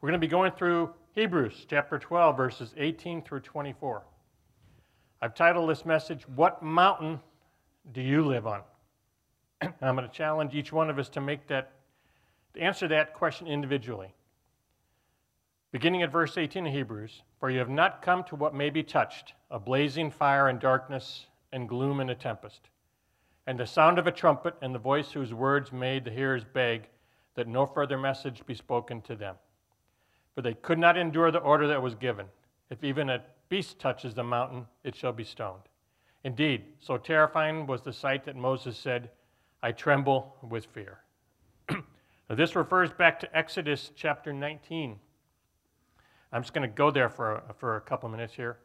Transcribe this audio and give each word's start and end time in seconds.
We're 0.00 0.10
going 0.10 0.20
to 0.20 0.24
be 0.24 0.30
going 0.30 0.52
through 0.52 0.90
Hebrews 1.16 1.66
chapter 1.68 1.98
12, 1.98 2.36
verses 2.36 2.72
18 2.76 3.20
through 3.20 3.40
24. 3.40 4.04
I've 5.20 5.34
titled 5.34 5.68
this 5.68 5.84
message, 5.84 6.22
What 6.36 6.62
Mountain 6.62 7.18
Do 7.90 8.00
You 8.00 8.24
Live 8.24 8.46
On? 8.46 8.60
And 9.60 9.74
I'm 9.82 9.96
going 9.96 10.08
to 10.08 10.14
challenge 10.14 10.54
each 10.54 10.72
one 10.72 10.88
of 10.88 11.00
us 11.00 11.08
to 11.08 11.20
make 11.20 11.48
that, 11.48 11.72
to 12.54 12.60
answer 12.60 12.86
that 12.86 13.12
question 13.12 13.48
individually. 13.48 14.14
Beginning 15.72 16.04
at 16.04 16.12
verse 16.12 16.38
18 16.38 16.68
of 16.68 16.72
Hebrews, 16.72 17.22
For 17.40 17.50
you 17.50 17.58
have 17.58 17.68
not 17.68 18.00
come 18.00 18.22
to 18.24 18.36
what 18.36 18.54
may 18.54 18.70
be 18.70 18.84
touched, 18.84 19.34
a 19.50 19.58
blazing 19.58 20.12
fire 20.12 20.46
and 20.46 20.60
darkness 20.60 21.26
and 21.50 21.68
gloom 21.68 21.98
and 21.98 22.08
a 22.08 22.14
tempest, 22.14 22.68
and 23.48 23.58
the 23.58 23.66
sound 23.66 23.98
of 23.98 24.06
a 24.06 24.12
trumpet 24.12 24.54
and 24.62 24.72
the 24.72 24.78
voice 24.78 25.10
whose 25.10 25.34
words 25.34 25.72
made 25.72 26.04
the 26.04 26.12
hearers 26.12 26.44
beg 26.44 26.88
that 27.34 27.48
no 27.48 27.66
further 27.66 27.98
message 27.98 28.46
be 28.46 28.54
spoken 28.54 29.02
to 29.02 29.16
them. 29.16 29.34
For 30.38 30.42
they 30.42 30.54
could 30.54 30.78
not 30.78 30.96
endure 30.96 31.32
the 31.32 31.40
order 31.40 31.66
that 31.66 31.82
was 31.82 31.96
given. 31.96 32.26
If 32.70 32.84
even 32.84 33.10
a 33.10 33.24
beast 33.48 33.80
touches 33.80 34.14
the 34.14 34.22
mountain, 34.22 34.66
it 34.84 34.94
shall 34.94 35.10
be 35.12 35.24
stoned. 35.24 35.64
Indeed, 36.22 36.62
so 36.78 36.96
terrifying 36.96 37.66
was 37.66 37.82
the 37.82 37.92
sight 37.92 38.24
that 38.24 38.36
Moses 38.36 38.78
said, 38.78 39.10
I 39.64 39.72
tremble 39.72 40.36
with 40.48 40.66
fear. 40.66 41.00
now, 41.70 42.36
this 42.36 42.54
refers 42.54 42.92
back 42.92 43.18
to 43.18 43.36
Exodus 43.36 43.90
chapter 43.96 44.32
19. 44.32 45.00
I'm 46.30 46.42
just 46.42 46.54
going 46.54 46.70
to 46.70 46.72
go 46.72 46.92
there 46.92 47.08
for 47.08 47.38
a, 47.38 47.54
for 47.54 47.74
a 47.74 47.80
couple 47.80 48.08
minutes 48.08 48.34
here. 48.34 48.58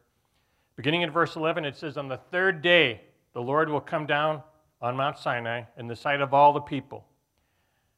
Beginning 0.76 1.02
in 1.02 1.10
verse 1.10 1.34
11, 1.34 1.64
it 1.64 1.74
says, 1.74 1.96
On 1.96 2.06
the 2.06 2.20
third 2.30 2.62
day, 2.62 3.00
the 3.32 3.42
Lord 3.42 3.68
will 3.68 3.80
come 3.80 4.06
down 4.06 4.44
on 4.80 4.94
Mount 4.94 5.18
Sinai 5.18 5.62
in 5.76 5.88
the 5.88 5.96
sight 5.96 6.20
of 6.20 6.32
all 6.32 6.52
the 6.52 6.60
people, 6.60 7.04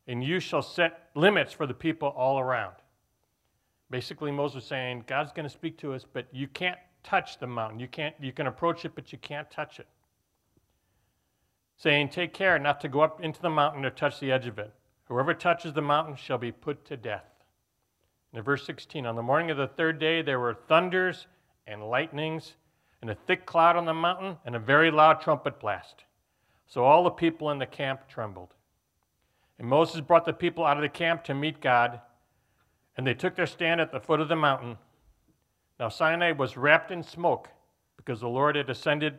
and 0.09 0.25
you 0.25 0.41
shall 0.41 0.63
set 0.63 1.11
limits 1.15 1.53
for 1.53 1.67
the 1.67 1.75
people 1.75 2.09
all 2.09 2.41
around. 2.41 2.73
Basically, 3.91 4.33
Moses 4.33 4.65
saying, 4.65 5.05
God's 5.07 5.33
going 5.33 5.45
to 5.45 5.53
speak 5.53 5.79
to 5.79 5.93
us, 5.93 6.05
but 6.11 6.27
you 6.33 6.49
can't 6.49 6.79
touch 7.05 7.39
the 7.39 7.47
mountain. 7.47 7.79
You, 7.79 7.87
can't, 7.87 8.15
you 8.21 8.33
can 8.33 8.49
approach 8.49 8.85
it, 8.85 8.93
but 8.95 9.13
you 9.13 9.19
can't 9.19 9.51
touch 9.51 9.79
it. 9.79 9.87
Saying, 11.77 12.09
Take 12.09 12.35
care 12.35 12.59
not 12.59 12.81
to 12.81 12.89
go 12.89 13.01
up 13.01 13.21
into 13.21 13.41
the 13.41 13.51
mountain 13.51 13.85
or 13.85 13.91
touch 13.91 14.19
the 14.19 14.33
edge 14.33 14.47
of 14.47 14.59
it. 14.59 14.73
Whoever 15.05 15.35
touches 15.35 15.73
the 15.73 15.83
mountain 15.83 16.17
shall 16.17 16.39
be 16.39 16.51
put 16.51 16.85
to 16.87 16.97
death. 16.97 17.25
In 18.33 18.43
verse 18.43 18.67
16, 18.67 19.07
on 19.07 19.15
the 19.15 19.23
morning 19.23 19.51
of 19.51 19.57
the 19.57 19.69
third 19.69 20.01
day, 20.01 20.21
there 20.21 20.41
were 20.41 20.55
thunders 20.55 21.27
and 21.67 21.89
lightnings, 21.89 22.55
and 23.01 23.11
a 23.11 23.15
thick 23.15 23.47
cloud 23.47 23.77
on 23.77 23.85
the 23.85 23.95
mountain, 23.95 24.37
and 24.45 24.57
a 24.57 24.59
very 24.59 24.91
loud 24.91 25.21
trumpet 25.21 25.61
blast. 25.61 26.05
So 26.67 26.85
all 26.85 27.05
the 27.05 27.11
people 27.11 27.51
in 27.51 27.59
the 27.59 27.67
camp 27.67 28.09
trembled. 28.09 28.55
And 29.59 29.69
Moses 29.69 30.01
brought 30.01 30.25
the 30.25 30.33
people 30.33 30.65
out 30.65 30.77
of 30.77 30.83
the 30.83 30.89
camp 30.89 31.25
to 31.25 31.35
meet 31.35 31.61
God 31.61 32.01
and 32.97 33.07
they 33.07 33.15
took 33.15 33.37
their 33.37 33.47
stand 33.47 33.81
at 33.81 33.93
the 33.93 34.01
foot 34.01 34.21
of 34.21 34.29
the 34.29 34.37
mountain. 34.37 34.79
Now 35.79 35.89
Sinai 35.89 36.33
was 36.33 36.57
wrapped 36.57 36.91
in 36.91 37.03
smoke 37.03 37.49
because 37.97 38.21
the 38.21 38.29
Lord 38.29 38.57
had 38.57 38.71
ascended 38.71 39.19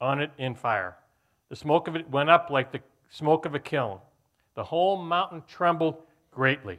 on 0.00 0.20
it 0.20 0.30
in 0.38 0.54
fire. 0.54 0.96
The 1.48 1.56
smoke 1.56 1.88
of 1.88 1.96
it 1.96 2.08
went 2.08 2.30
up 2.30 2.48
like 2.50 2.72
the 2.72 2.80
smoke 3.10 3.44
of 3.44 3.54
a 3.54 3.58
kiln. 3.58 3.98
The 4.54 4.64
whole 4.64 4.96
mountain 4.96 5.42
trembled 5.46 5.96
greatly. 6.30 6.78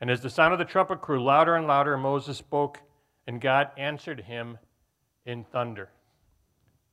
And 0.00 0.10
as 0.10 0.20
the 0.20 0.30
sound 0.30 0.52
of 0.52 0.58
the 0.58 0.64
trumpet 0.64 1.00
grew 1.00 1.22
louder 1.22 1.56
and 1.56 1.66
louder, 1.66 1.96
Moses 1.96 2.36
spoke, 2.36 2.80
and 3.26 3.40
God 3.40 3.70
answered 3.76 4.20
him 4.20 4.58
in 5.24 5.44
thunder. 5.44 5.88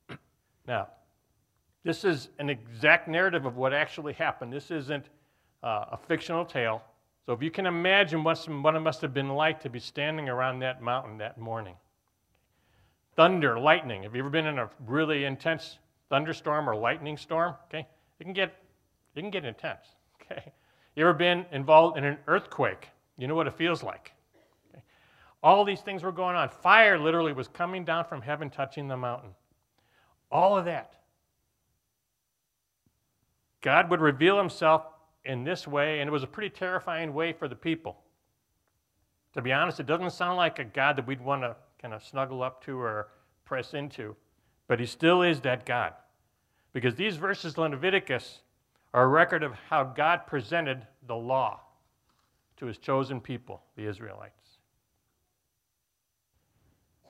now, 0.67 0.87
this 1.83 2.03
is 2.03 2.29
an 2.39 2.49
exact 2.49 3.07
narrative 3.07 3.45
of 3.45 3.57
what 3.57 3.73
actually 3.73 4.13
happened. 4.13 4.51
This 4.51 4.71
isn't 4.71 5.09
uh, 5.61 5.85
a 5.91 5.97
fictional 5.97 6.45
tale. 6.45 6.81
So 7.25 7.31
if 7.31 7.41
you 7.41 7.51
can 7.51 7.65
imagine 7.65 8.23
what, 8.23 8.37
some, 8.37 8.63
what 8.63 8.75
it 8.75 8.81
must 8.81 9.01
have 9.01 9.13
been 9.13 9.29
like 9.29 9.61
to 9.61 9.69
be 9.69 9.79
standing 9.79 10.27
around 10.27 10.59
that 10.59 10.81
mountain 10.81 11.17
that 11.19 11.37
morning. 11.37 11.75
Thunder, 13.15 13.57
lightning. 13.57 14.03
Have 14.03 14.15
you 14.15 14.21
ever 14.21 14.29
been 14.29 14.47
in 14.47 14.59
a 14.59 14.69
really 14.85 15.23
intense 15.23 15.77
thunderstorm 16.09 16.69
or 16.69 16.75
lightning 16.75 17.15
storm? 17.15 17.55
Okay, 17.65 17.87
it 18.19 18.23
can 18.23 18.33
get 18.33 18.53
it 19.15 19.19
can 19.19 19.29
get 19.29 19.45
intense. 19.45 19.87
Okay, 20.31 20.53
you 20.95 21.03
ever 21.03 21.13
been 21.13 21.45
involved 21.51 21.97
in 21.97 22.05
an 22.05 22.17
earthquake? 22.27 22.87
You 23.17 23.27
know 23.27 23.35
what 23.35 23.45
it 23.45 23.53
feels 23.53 23.83
like. 23.83 24.13
Okay? 24.69 24.81
All 25.43 25.65
these 25.65 25.81
things 25.81 26.01
were 26.01 26.13
going 26.13 26.37
on. 26.37 26.47
Fire 26.47 26.97
literally 26.97 27.33
was 27.33 27.49
coming 27.49 27.83
down 27.83 28.05
from 28.05 28.21
heaven, 28.21 28.49
touching 28.49 28.87
the 28.87 28.95
mountain. 28.95 29.31
All 30.31 30.57
of 30.57 30.63
that. 30.63 30.93
God 33.59 33.89
would 33.89 33.99
reveal 33.99 34.37
Himself 34.37 34.92
in 35.25 35.43
this 35.43 35.67
way, 35.67 35.99
and 35.99 36.07
it 36.07 36.11
was 36.11 36.23
a 36.23 36.27
pretty 36.27 36.49
terrifying 36.49 37.13
way 37.13 37.33
for 37.33 37.47
the 37.47 37.55
people. 37.55 37.97
To 39.33 39.41
be 39.41 39.51
honest, 39.51 39.79
it 39.79 39.85
doesn't 39.85 40.11
sound 40.11 40.37
like 40.37 40.59
a 40.59 40.63
God 40.63 40.97
that 40.97 41.07
we'd 41.07 41.21
want 41.21 41.41
to 41.41 41.55
kind 41.81 41.93
of 41.93 42.03
snuggle 42.03 42.43
up 42.43 42.63
to 42.65 42.79
or 42.79 43.09
press 43.45 43.73
into, 43.73 44.15
but 44.67 44.79
he 44.79 44.85
still 44.85 45.21
is 45.21 45.41
that 45.41 45.65
God. 45.65 45.93
Because 46.71 46.95
these 46.95 47.17
verses 47.17 47.55
in 47.57 47.63
Leviticus 47.63 48.39
are 48.93 49.03
a 49.03 49.07
record 49.07 49.43
of 49.43 49.53
how 49.69 49.83
God 49.83 50.27
presented 50.27 50.85
the 51.07 51.15
law 51.15 51.61
to 52.57 52.65
his 52.65 52.77
chosen 52.77 53.19
people, 53.19 53.63
the 53.75 53.87
Israelites. 53.87 54.33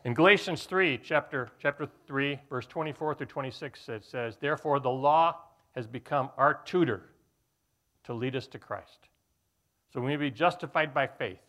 In 0.05 0.13
Galatians 0.13 0.63
3, 0.65 0.99
chapter, 1.01 1.49
chapter 1.61 1.87
3, 2.07 2.39
verse 2.49 2.65
24 2.65 3.15
through 3.15 3.25
26, 3.27 3.89
it 3.89 4.03
says, 4.03 4.37
Therefore 4.39 4.79
the 4.79 4.89
law 4.89 5.37
has 5.75 5.87
become 5.87 6.29
our 6.37 6.61
tutor 6.65 7.12
to 8.05 8.13
lead 8.13 8.35
us 8.35 8.47
to 8.47 8.59
Christ. 8.59 9.07
So 9.93 10.01
we 10.01 10.07
may 10.07 10.17
be 10.17 10.31
justified 10.31 10.93
by 10.93 11.07
faith. 11.07 11.39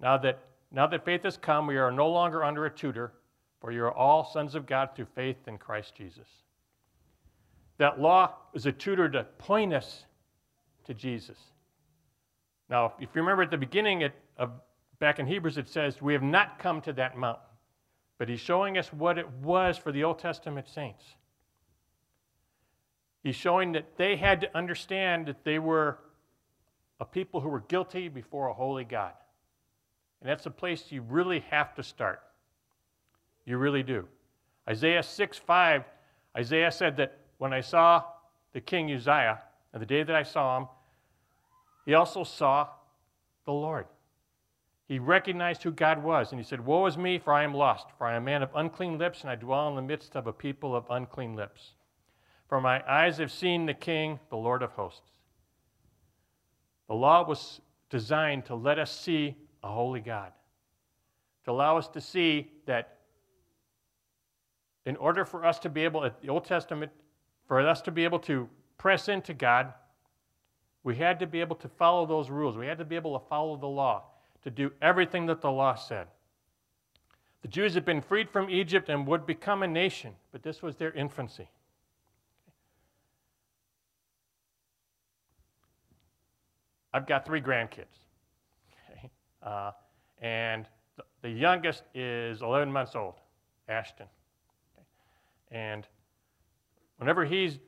Now 0.00 0.16
that, 0.18 0.40
now 0.72 0.86
that 0.86 1.04
faith 1.04 1.22
has 1.24 1.36
come, 1.36 1.66
we 1.66 1.76
are 1.76 1.90
no 1.90 2.08
longer 2.08 2.44
under 2.44 2.66
a 2.66 2.70
tutor, 2.70 3.12
for 3.60 3.72
you 3.72 3.84
are 3.84 3.94
all 3.94 4.24
sons 4.24 4.54
of 4.54 4.66
God 4.66 4.90
through 4.94 5.08
faith 5.14 5.36
in 5.46 5.58
Christ 5.58 5.94
Jesus. 5.94 6.28
That 7.78 8.00
law 8.00 8.34
is 8.54 8.66
a 8.66 8.72
tutor 8.72 9.08
to 9.08 9.24
point 9.24 9.72
us 9.72 10.04
to 10.86 10.94
Jesus. 10.94 11.38
Now, 12.68 12.94
if 12.98 13.08
you 13.14 13.20
remember 13.22 13.42
at 13.42 13.50
the 13.50 13.58
beginning 13.58 14.02
it, 14.02 14.12
back 14.98 15.18
in 15.18 15.26
Hebrews, 15.26 15.58
it 15.58 15.68
says, 15.68 16.02
We 16.02 16.12
have 16.12 16.22
not 16.22 16.58
come 16.58 16.80
to 16.82 16.92
that 16.94 17.16
mountain. 17.16 17.44
But 18.18 18.28
he's 18.28 18.40
showing 18.40 18.78
us 18.78 18.92
what 18.92 19.16
it 19.16 19.28
was 19.42 19.78
for 19.78 19.92
the 19.92 20.04
Old 20.04 20.18
Testament 20.18 20.68
saints. 20.68 21.04
He's 23.28 23.36
showing 23.36 23.72
that 23.72 23.98
they 23.98 24.16
had 24.16 24.40
to 24.40 24.56
understand 24.56 25.26
that 25.26 25.44
they 25.44 25.58
were 25.58 25.98
a 26.98 27.04
people 27.04 27.42
who 27.42 27.50
were 27.50 27.60
guilty 27.60 28.08
before 28.08 28.48
a 28.48 28.54
holy 28.54 28.84
God. 28.84 29.12
And 30.22 30.30
that's 30.30 30.46
a 30.46 30.50
place 30.50 30.86
you 30.88 31.02
really 31.02 31.40
have 31.50 31.74
to 31.74 31.82
start. 31.82 32.22
You 33.44 33.58
really 33.58 33.82
do. 33.82 34.08
Isaiah 34.66 35.02
6 35.02 35.36
5, 35.36 35.84
Isaiah 36.38 36.72
said 36.72 36.96
that 36.96 37.18
when 37.36 37.52
I 37.52 37.60
saw 37.60 38.02
the 38.54 38.62
king 38.62 38.90
Uzziah, 38.90 39.42
and 39.74 39.82
the 39.82 39.86
day 39.86 40.02
that 40.02 40.16
I 40.16 40.22
saw 40.22 40.56
him, 40.56 40.68
he 41.84 41.92
also 41.92 42.24
saw 42.24 42.68
the 43.44 43.52
Lord. 43.52 43.88
He 44.86 44.98
recognized 44.98 45.62
who 45.62 45.70
God 45.70 46.02
was, 46.02 46.32
and 46.32 46.40
he 46.40 46.46
said, 46.46 46.64
Woe 46.64 46.86
is 46.86 46.96
me, 46.96 47.18
for 47.18 47.34
I 47.34 47.44
am 47.44 47.52
lost, 47.52 47.88
for 47.98 48.06
I 48.06 48.16
am 48.16 48.22
a 48.22 48.24
man 48.24 48.42
of 48.42 48.48
unclean 48.54 48.96
lips, 48.96 49.20
and 49.20 49.28
I 49.28 49.34
dwell 49.34 49.68
in 49.68 49.76
the 49.76 49.82
midst 49.82 50.16
of 50.16 50.26
a 50.26 50.32
people 50.32 50.74
of 50.74 50.86
unclean 50.88 51.36
lips. 51.36 51.74
For 52.48 52.60
my 52.60 52.82
eyes 52.90 53.18
have 53.18 53.30
seen 53.30 53.66
the 53.66 53.74
King, 53.74 54.18
the 54.30 54.36
Lord 54.36 54.62
of 54.62 54.72
hosts. 54.72 55.10
The 56.88 56.94
law 56.94 57.26
was 57.26 57.60
designed 57.90 58.46
to 58.46 58.54
let 58.54 58.78
us 58.78 58.90
see 58.90 59.36
a 59.62 59.68
holy 59.68 60.00
God, 60.00 60.32
to 61.44 61.50
allow 61.50 61.76
us 61.76 61.88
to 61.88 62.00
see 62.00 62.50
that 62.64 62.98
in 64.86 64.96
order 64.96 65.26
for 65.26 65.44
us 65.44 65.58
to 65.60 65.68
be 65.68 65.84
able, 65.84 66.04
at 66.04 66.22
the 66.22 66.30
Old 66.30 66.46
Testament, 66.46 66.90
for 67.46 67.60
us 67.60 67.82
to 67.82 67.90
be 67.90 68.04
able 68.04 68.18
to 68.20 68.48
press 68.78 69.08
into 69.08 69.34
God, 69.34 69.74
we 70.82 70.96
had 70.96 71.18
to 71.18 71.26
be 71.26 71.40
able 71.40 71.56
to 71.56 71.68
follow 71.68 72.06
those 72.06 72.30
rules. 72.30 72.56
We 72.56 72.66
had 72.66 72.78
to 72.78 72.84
be 72.86 72.96
able 72.96 73.18
to 73.18 73.26
follow 73.26 73.56
the 73.56 73.66
law, 73.66 74.04
to 74.44 74.50
do 74.50 74.72
everything 74.80 75.26
that 75.26 75.42
the 75.42 75.50
law 75.50 75.74
said. 75.74 76.06
The 77.42 77.48
Jews 77.48 77.74
had 77.74 77.84
been 77.84 78.00
freed 78.00 78.30
from 78.30 78.48
Egypt 78.48 78.88
and 78.88 79.06
would 79.06 79.26
become 79.26 79.62
a 79.62 79.68
nation, 79.68 80.14
but 80.32 80.42
this 80.42 80.62
was 80.62 80.76
their 80.76 80.92
infancy. 80.92 81.50
I've 86.92 87.06
got 87.06 87.26
three 87.26 87.40
grandkids. 87.40 87.98
Okay? 88.90 89.10
Uh, 89.42 89.72
and 90.20 90.66
the, 90.96 91.04
the, 91.22 91.30
youngest 91.30 91.84
is 91.94 92.42
11 92.42 92.72
months 92.72 92.94
old, 92.94 93.14
Ashton. 93.68 94.06
Okay? 94.74 94.86
And 95.50 95.86
whenever 96.98 97.24
he's 97.24 97.58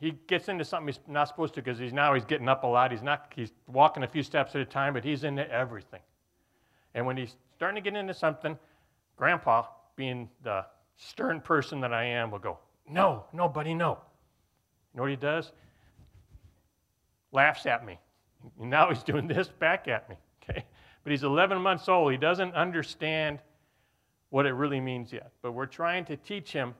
he 0.00 0.10
gets 0.26 0.48
into 0.48 0.64
something 0.64 0.88
he's 0.88 0.98
not 1.06 1.28
supposed 1.28 1.54
to 1.54 1.62
because 1.62 1.78
he's 1.78 1.92
now 1.92 2.12
he's 2.12 2.24
getting 2.24 2.48
up 2.48 2.64
a 2.64 2.66
lot. 2.66 2.90
He's 2.90 3.04
not 3.04 3.32
he's 3.36 3.52
walking 3.68 4.02
a 4.02 4.08
few 4.08 4.24
steps 4.24 4.54
at 4.56 4.60
a 4.60 4.64
time, 4.64 4.94
but 4.94 5.04
he's 5.04 5.22
into 5.22 5.48
everything. 5.48 6.00
And 6.94 7.06
when 7.06 7.16
he's 7.16 7.36
starting 7.54 7.82
to 7.82 7.88
get 7.88 7.96
into 7.96 8.12
something, 8.12 8.58
Grandpa, 9.16 9.62
being 9.94 10.28
the 10.42 10.66
stern 10.96 11.40
person 11.40 11.80
that 11.80 11.92
I 11.92 12.02
am, 12.02 12.32
will 12.32 12.40
go, 12.40 12.58
"No, 12.88 13.26
no, 13.32 13.48
buddy, 13.48 13.74
no." 13.74 13.98
You 14.92 14.98
know 14.98 15.02
what 15.02 15.10
he 15.10 15.16
does? 15.16 15.52
Laughs 17.30 17.64
at 17.66 17.86
me. 17.86 17.98
Now 18.58 18.88
he's 18.88 19.02
doing 19.02 19.26
this 19.26 19.48
back 19.48 19.88
at 19.88 20.08
me. 20.08 20.16
Okay? 20.42 20.64
but 21.04 21.10
he's 21.10 21.24
11 21.24 21.60
months 21.60 21.88
old. 21.88 22.12
He 22.12 22.18
doesn't 22.18 22.54
understand 22.54 23.40
what 24.30 24.46
it 24.46 24.52
really 24.52 24.80
means 24.80 25.12
yet. 25.12 25.32
But 25.42 25.52
we're 25.52 25.66
trying 25.66 26.04
to 26.06 26.16
teach 26.16 26.52
him 26.52 26.74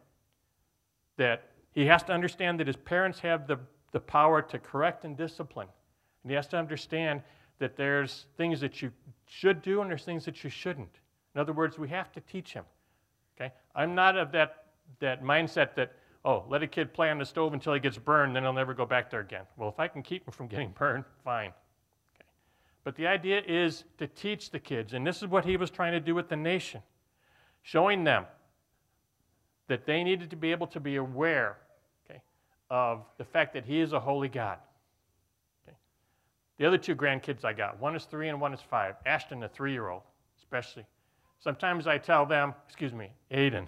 that 1.16 1.50
he 1.72 1.86
has 1.86 2.02
to 2.04 2.12
understand 2.12 2.60
that 2.60 2.66
his 2.66 2.76
parents 2.76 3.18
have 3.20 3.46
the, 3.46 3.58
the 3.92 4.00
power 4.00 4.40
to 4.42 4.58
correct 4.58 5.04
and 5.04 5.16
discipline. 5.16 5.68
And 6.22 6.30
he 6.30 6.36
has 6.36 6.46
to 6.48 6.56
understand 6.56 7.22
that 7.58 7.76
there's 7.76 8.26
things 8.36 8.60
that 8.60 8.80
you 8.80 8.92
should 9.26 9.62
do 9.62 9.80
and 9.82 9.90
there's 9.90 10.04
things 10.04 10.24
that 10.24 10.42
you 10.44 10.50
shouldn't. 10.50 11.00
In 11.34 11.40
other 11.40 11.52
words, 11.52 11.78
we 11.78 11.88
have 11.88 12.12
to 12.12 12.20
teach 12.20 12.52
him. 12.52 12.64
Okay? 13.36 13.52
I'm 13.74 13.94
not 13.94 14.16
of 14.16 14.32
that, 14.32 14.66
that 15.00 15.22
mindset 15.22 15.74
that, 15.74 15.94
oh, 16.24 16.44
let 16.48 16.62
a 16.62 16.66
kid 16.66 16.92
play 16.92 17.10
on 17.10 17.18
the 17.18 17.24
stove 17.24 17.52
until 17.52 17.74
he 17.74 17.80
gets 17.80 17.98
burned, 17.98 18.36
then 18.36 18.42
he'll 18.42 18.52
never 18.52 18.74
go 18.74 18.86
back 18.86 19.10
there 19.10 19.20
again. 19.20 19.42
Well, 19.56 19.68
if 19.68 19.78
I 19.78 19.88
can 19.88 20.02
keep 20.02 20.26
him 20.26 20.32
from 20.32 20.46
getting 20.46 20.70
burned, 20.70 21.04
fine. 21.24 21.52
Okay. 22.14 22.28
But 22.84 22.96
the 22.96 23.06
idea 23.06 23.42
is 23.46 23.84
to 23.98 24.06
teach 24.06 24.50
the 24.50 24.58
kids, 24.58 24.92
and 24.92 25.06
this 25.06 25.22
is 25.22 25.28
what 25.28 25.44
he 25.44 25.56
was 25.56 25.70
trying 25.70 25.92
to 25.92 26.00
do 26.00 26.14
with 26.14 26.28
the 26.28 26.36
nation, 26.36 26.82
showing 27.62 28.04
them 28.04 28.26
that 29.68 29.86
they 29.86 30.04
needed 30.04 30.30
to 30.30 30.36
be 30.36 30.52
able 30.52 30.66
to 30.68 30.80
be 30.80 30.96
aware 30.96 31.56
okay, 32.08 32.20
of 32.70 33.04
the 33.18 33.24
fact 33.24 33.54
that 33.54 33.64
he 33.64 33.80
is 33.80 33.92
a 33.92 34.00
holy 34.00 34.28
God. 34.28 34.58
Okay. 35.66 35.76
The 36.58 36.66
other 36.66 36.78
two 36.78 36.94
grandkids 36.94 37.44
I 37.44 37.52
got, 37.52 37.80
one 37.80 37.96
is 37.96 38.04
three 38.04 38.28
and 38.28 38.40
one 38.40 38.52
is 38.52 38.60
five. 38.60 38.94
Ashton, 39.06 39.40
the 39.40 39.48
three 39.48 39.72
year 39.72 39.88
old, 39.88 40.02
especially. 40.38 40.84
Sometimes 41.40 41.88
I 41.88 41.98
tell 41.98 42.24
them, 42.24 42.54
excuse 42.68 42.92
me, 42.92 43.10
Aiden. 43.32 43.66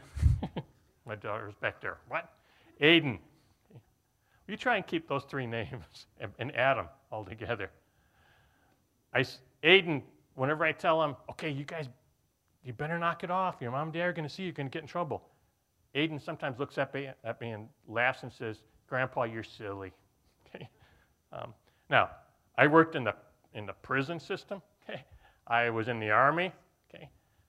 My 1.06 1.16
daughter's 1.16 1.54
back 1.56 1.80
there. 1.80 1.98
What? 2.08 2.30
Aiden. 2.80 3.18
You 4.46 4.56
try 4.56 4.76
and 4.76 4.86
keep 4.86 5.08
those 5.08 5.24
three 5.24 5.46
names 5.46 6.06
and 6.38 6.54
Adam 6.54 6.86
all 7.10 7.24
together. 7.24 7.70
I, 9.12 9.24
Aiden, 9.62 10.02
whenever 10.34 10.64
I 10.64 10.72
tell 10.72 11.02
him, 11.02 11.16
okay, 11.30 11.50
you 11.50 11.64
guys, 11.64 11.88
you 12.64 12.72
better 12.72 12.98
knock 12.98 13.24
it 13.24 13.30
off. 13.30 13.56
Your 13.60 13.70
mom 13.70 13.88
and 13.88 13.92
dad 13.92 14.02
are 14.02 14.12
going 14.12 14.28
to 14.28 14.34
see 14.34 14.42
you, 14.42 14.46
you're 14.46 14.54
going 14.54 14.68
to 14.68 14.72
get 14.72 14.82
in 14.82 14.88
trouble. 14.88 15.22
Aiden 15.94 16.20
sometimes 16.20 16.58
looks 16.58 16.76
at 16.76 16.92
me, 16.92 17.08
at 17.22 17.40
me 17.40 17.50
and 17.50 17.68
laughs 17.88 18.22
and 18.24 18.32
says, 18.32 18.58
Grandpa, 18.88 19.24
you're 19.24 19.44
silly. 19.44 19.92
Okay? 20.54 20.68
Um, 21.32 21.52
now, 21.90 22.10
I 22.56 22.68
worked 22.68 22.94
in 22.94 23.02
the, 23.02 23.14
in 23.54 23.66
the 23.66 23.72
prison 23.72 24.20
system. 24.20 24.60
Okay? 24.88 25.02
I 25.46 25.70
was 25.70 25.88
in 25.88 25.98
the 25.98 26.10
Army. 26.10 26.52
Okay? 26.88 27.08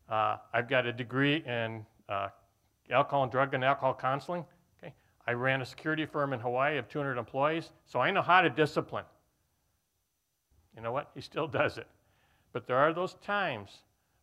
Uh, 0.10 0.38
I've 0.54 0.69
got 0.69 0.86
a 0.86 0.94
degree 0.94 1.44
in 1.45 1.86
uh, 2.07 2.30
alcohol 2.89 3.24
and 3.24 3.31
drug 3.31 3.54
and 3.54 3.63
alcohol 3.63 3.98
counseling. 4.00 4.45
I 5.27 5.33
ran 5.33 5.62
a 5.62 5.66
security 5.66 6.06
firm 6.06 6.33
in 6.33 6.39
Hawaii 6.39 6.77
of 6.77 6.88
200 6.88 7.18
employees, 7.18 7.72
so 7.86 8.00
I 8.00 8.12
know 8.12 8.22
how 8.22 8.42
to 8.42 8.50
discipline. 8.50 9.06
You 10.75 10.81
know 10.81 10.92
what? 10.92 11.12
He 11.16 11.22
still 11.22 11.48
does 11.62 11.77
it. 11.77 11.88
But 12.54 12.68
there 12.68 12.77
are 12.77 12.94
those 12.94 13.16
times 13.16 13.69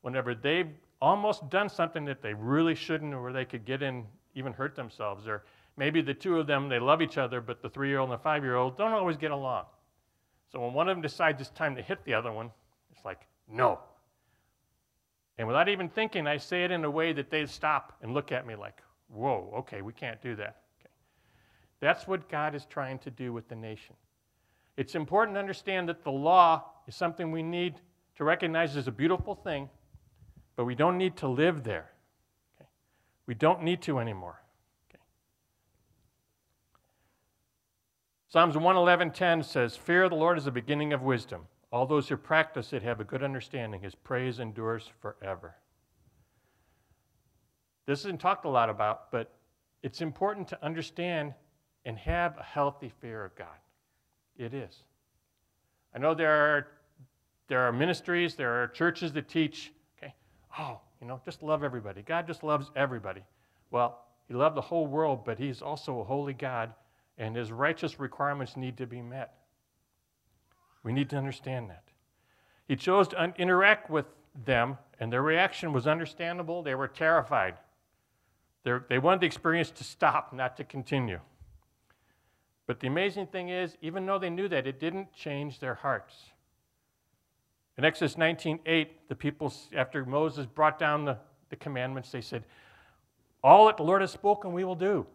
whenever 0.02 0.34
they've 0.34 0.70
almost 1.00 1.50
done 1.50 1.68
something 1.68 2.04
that 2.04 2.22
they 2.22 2.34
really 2.34 2.74
shouldn't 2.74 3.14
or 3.14 3.32
they 3.32 3.44
could 3.44 3.64
get 3.64 3.82
in, 3.82 4.04
even 4.34 4.52
hurt 4.52 4.76
themselves. 4.76 5.26
Or 5.26 5.44
maybe 5.76 6.00
the 6.00 6.14
two 6.14 6.38
of 6.38 6.46
them, 6.46 6.68
they 6.68 6.78
love 6.78 7.02
each 7.02 7.18
other, 7.18 7.40
but 7.40 7.60
the 7.60 7.68
three 7.68 7.88
year 7.88 7.98
old 7.98 8.10
and 8.10 8.18
the 8.18 8.22
five 8.22 8.44
year 8.44 8.56
old 8.56 8.78
don't 8.78 8.92
always 8.92 9.16
get 9.16 9.32
along. 9.32 9.64
So 10.50 10.60
when 10.60 10.72
one 10.72 10.88
of 10.88 10.96
them 10.96 11.02
decides 11.02 11.40
it's 11.40 11.50
time 11.50 11.74
to 11.76 11.82
hit 11.82 12.04
the 12.04 12.14
other 12.14 12.30
one, 12.30 12.50
it's 12.90 13.04
like, 13.04 13.26
no. 13.48 13.80
And 15.38 15.48
without 15.48 15.68
even 15.68 15.88
thinking, 15.88 16.26
I 16.26 16.36
say 16.36 16.64
it 16.64 16.70
in 16.70 16.84
a 16.84 16.90
way 16.90 17.12
that 17.14 17.30
they 17.30 17.46
stop 17.46 17.94
and 18.02 18.14
look 18.14 18.32
at 18.32 18.46
me 18.46 18.54
like, 18.54 18.80
whoa, 19.08 19.52
okay, 19.58 19.82
we 19.82 19.92
can't 19.92 20.20
do 20.22 20.36
that. 20.36 20.61
That's 21.82 22.08
what 22.08 22.30
God 22.30 22.54
is 22.54 22.64
trying 22.64 22.98
to 23.00 23.10
do 23.10 23.34
with 23.34 23.46
the 23.48 23.56
nation. 23.56 23.96
It's 24.78 24.94
important 24.94 25.34
to 25.34 25.40
understand 25.40 25.90
that 25.90 26.02
the 26.02 26.10
law 26.10 26.64
is 26.88 26.96
something 26.96 27.30
we 27.30 27.42
need 27.42 27.74
to 28.14 28.24
recognize 28.24 28.74
as 28.74 28.88
a 28.88 28.92
beautiful 28.92 29.34
thing 29.34 29.68
but 30.56 30.64
we 30.64 30.74
don't 30.74 30.98
need 30.98 31.16
to 31.18 31.28
live 31.28 31.64
there. 31.64 31.90
Okay? 32.56 32.68
We 33.26 33.34
don't 33.34 33.62
need 33.62 33.82
to 33.82 33.98
anymore. 33.98 34.42
Okay? 34.88 35.02
Psalms 38.28 38.56
111:10 38.56 39.42
says, 39.42 39.76
"Fear 39.76 40.04
of 40.04 40.10
the 40.10 40.16
Lord 40.16 40.38
is 40.38 40.44
the 40.44 40.52
beginning 40.52 40.92
of 40.92 41.02
wisdom. 41.02 41.48
All 41.70 41.86
those 41.86 42.08
who 42.08 42.16
practice 42.16 42.72
it 42.72 42.82
have 42.82 43.00
a 43.00 43.04
good 43.04 43.22
understanding. 43.22 43.80
His 43.80 43.94
praise 43.94 44.38
endures 44.38 44.86
forever." 44.86 45.56
This 47.86 48.00
isn't 48.00 48.20
talked 48.20 48.44
a 48.44 48.50
lot 48.50 48.70
about, 48.70 49.10
but 49.10 49.34
it's 49.82 50.00
important 50.00 50.48
to 50.48 50.64
understand 50.64 51.34
and 51.84 51.98
have 51.98 52.38
a 52.38 52.42
healthy 52.42 52.92
fear 53.00 53.24
of 53.24 53.34
God. 53.34 53.48
It 54.36 54.54
is. 54.54 54.82
I 55.94 55.98
know 55.98 56.14
there 56.14 56.30
are, 56.30 56.66
there 57.48 57.60
are 57.60 57.72
ministries, 57.72 58.34
there 58.34 58.62
are 58.62 58.68
churches 58.68 59.12
that 59.12 59.28
teach 59.28 59.72
okay, 59.98 60.14
oh, 60.58 60.80
you 61.00 61.06
know, 61.06 61.20
just 61.24 61.42
love 61.42 61.62
everybody. 61.62 62.02
God 62.02 62.26
just 62.26 62.42
loves 62.42 62.70
everybody. 62.76 63.22
Well, 63.70 64.04
He 64.28 64.34
loved 64.34 64.56
the 64.56 64.62
whole 64.62 64.86
world, 64.86 65.24
but 65.24 65.38
He's 65.38 65.60
also 65.60 66.00
a 66.00 66.04
holy 66.04 66.34
God, 66.34 66.72
and 67.18 67.36
His 67.36 67.52
righteous 67.52 68.00
requirements 68.00 68.56
need 68.56 68.76
to 68.78 68.86
be 68.86 69.02
met. 69.02 69.34
We 70.82 70.92
need 70.92 71.10
to 71.10 71.16
understand 71.16 71.70
that. 71.70 71.84
He 72.68 72.76
chose 72.76 73.08
to 73.08 73.22
un- 73.22 73.34
interact 73.36 73.90
with 73.90 74.06
them, 74.44 74.78
and 74.98 75.12
their 75.12 75.22
reaction 75.22 75.72
was 75.72 75.86
understandable. 75.86 76.62
They 76.62 76.74
were 76.74 76.88
terrified. 76.88 77.56
They're, 78.64 78.84
they 78.88 78.98
wanted 78.98 79.20
the 79.20 79.26
experience 79.26 79.70
to 79.72 79.84
stop, 79.84 80.32
not 80.32 80.56
to 80.56 80.64
continue. 80.64 81.20
But 82.72 82.80
the 82.80 82.86
amazing 82.86 83.26
thing 83.26 83.50
is, 83.50 83.76
even 83.82 84.06
though 84.06 84.18
they 84.18 84.30
knew 84.30 84.48
that, 84.48 84.66
it 84.66 84.80
didn't 84.80 85.12
change 85.12 85.58
their 85.58 85.74
hearts. 85.74 86.30
In 87.76 87.84
Exodus 87.84 88.14
19:8, 88.14 88.88
the 89.08 89.14
people, 89.14 89.52
after 89.76 90.06
Moses 90.06 90.46
brought 90.46 90.78
down 90.78 91.04
the, 91.04 91.18
the 91.50 91.56
commandments, 91.56 92.10
they 92.10 92.22
said, 92.22 92.46
All 93.44 93.66
that 93.66 93.76
the 93.76 93.82
Lord 93.82 94.00
has 94.00 94.10
spoken, 94.10 94.54
we 94.54 94.64
will 94.64 94.74
do. 94.74 95.06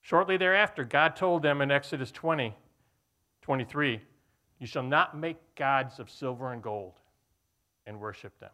Shortly 0.00 0.36
thereafter, 0.36 0.82
God 0.82 1.14
told 1.14 1.42
them 1.42 1.60
in 1.60 1.70
Exodus 1.70 2.10
20, 2.10 2.52
23, 3.42 4.00
You 4.58 4.66
shall 4.66 4.82
not 4.82 5.16
make 5.16 5.36
gods 5.54 6.00
of 6.00 6.10
silver 6.10 6.52
and 6.52 6.60
gold 6.60 6.94
and 7.86 8.00
worship 8.00 8.36
them. 8.40 8.50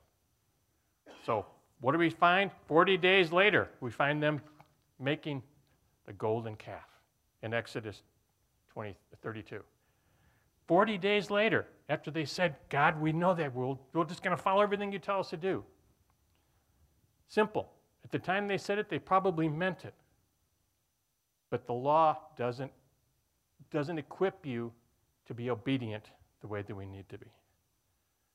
So, 1.25 1.47
what 1.81 1.93
do 1.93 1.99
we 1.99 2.11
find? 2.11 2.51
40 2.67 2.99
days 2.99 3.33
later, 3.33 3.71
we 3.81 3.91
find 3.91 4.23
them 4.23 4.43
making 4.99 5.43
the 6.09 6.15
golden 6.15 6.57
calf 6.57 6.89
in 7.43 7.53
Exodus 7.53 8.03
20, 8.73 8.97
32. 9.23 9.63
40 10.67 10.99
days 10.99 11.31
later, 11.31 11.67
after 11.91 12.11
they 12.11 12.25
said, 12.25 12.57
God, 12.71 12.99
we 12.99 13.13
know 13.13 13.35
that 13.35 13.55
we're, 13.55 13.77
we're 13.93 14.05
just 14.05 14.23
going 14.23 14.35
to 14.35 14.43
follow 14.43 14.63
everything 14.63 14.91
you 14.91 14.99
tell 14.99 15.21
us 15.21 15.29
to 15.31 15.37
do. 15.37 15.63
Simple. 17.29 17.71
At 18.05 18.11
the 18.11 18.19
time 18.19 18.49
they 18.49 18.57
said 18.57 18.79
it, 18.79 18.89
they 18.89 18.99
probably 18.99 19.51
meant 19.51 19.85
it. 19.85 19.93
But 21.51 21.67
the 21.67 21.75
law 21.75 22.17
doesn't, 22.39 22.73
doesn't 23.71 23.99
equip 23.99 24.47
you 24.47 24.73
to 25.27 25.35
be 25.35 25.51
obedient 25.51 26.11
the 26.41 26.47
way 26.47 26.63
that 26.63 26.75
we 26.75 26.87
need 26.87 27.07
to 27.11 27.19
be. 27.19 27.27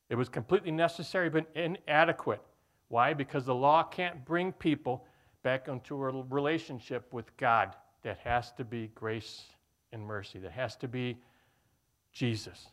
It 0.10 0.16
was 0.16 0.30
completely 0.30 0.72
necessary 0.72 1.32
but 1.32 1.48
inadequate. 1.56 2.42
Why? 2.90 3.16
Because 3.16 3.46
the 3.46 3.56
law 3.56 3.82
can't 3.82 4.24
bring 4.26 4.52
people 4.52 5.06
back 5.44 5.68
into 5.68 5.96
a 5.96 6.24
relationship 6.24 7.12
with 7.14 7.36
God 7.38 7.76
that 8.02 8.18
has 8.20 8.52
to 8.54 8.64
be 8.64 8.90
grace 8.96 9.44
and 9.92 10.06
mercy, 10.06 10.40
that 10.40 10.52
has 10.52 10.76
to 10.78 10.88
be 10.88 11.18
Jesus. 12.12 12.68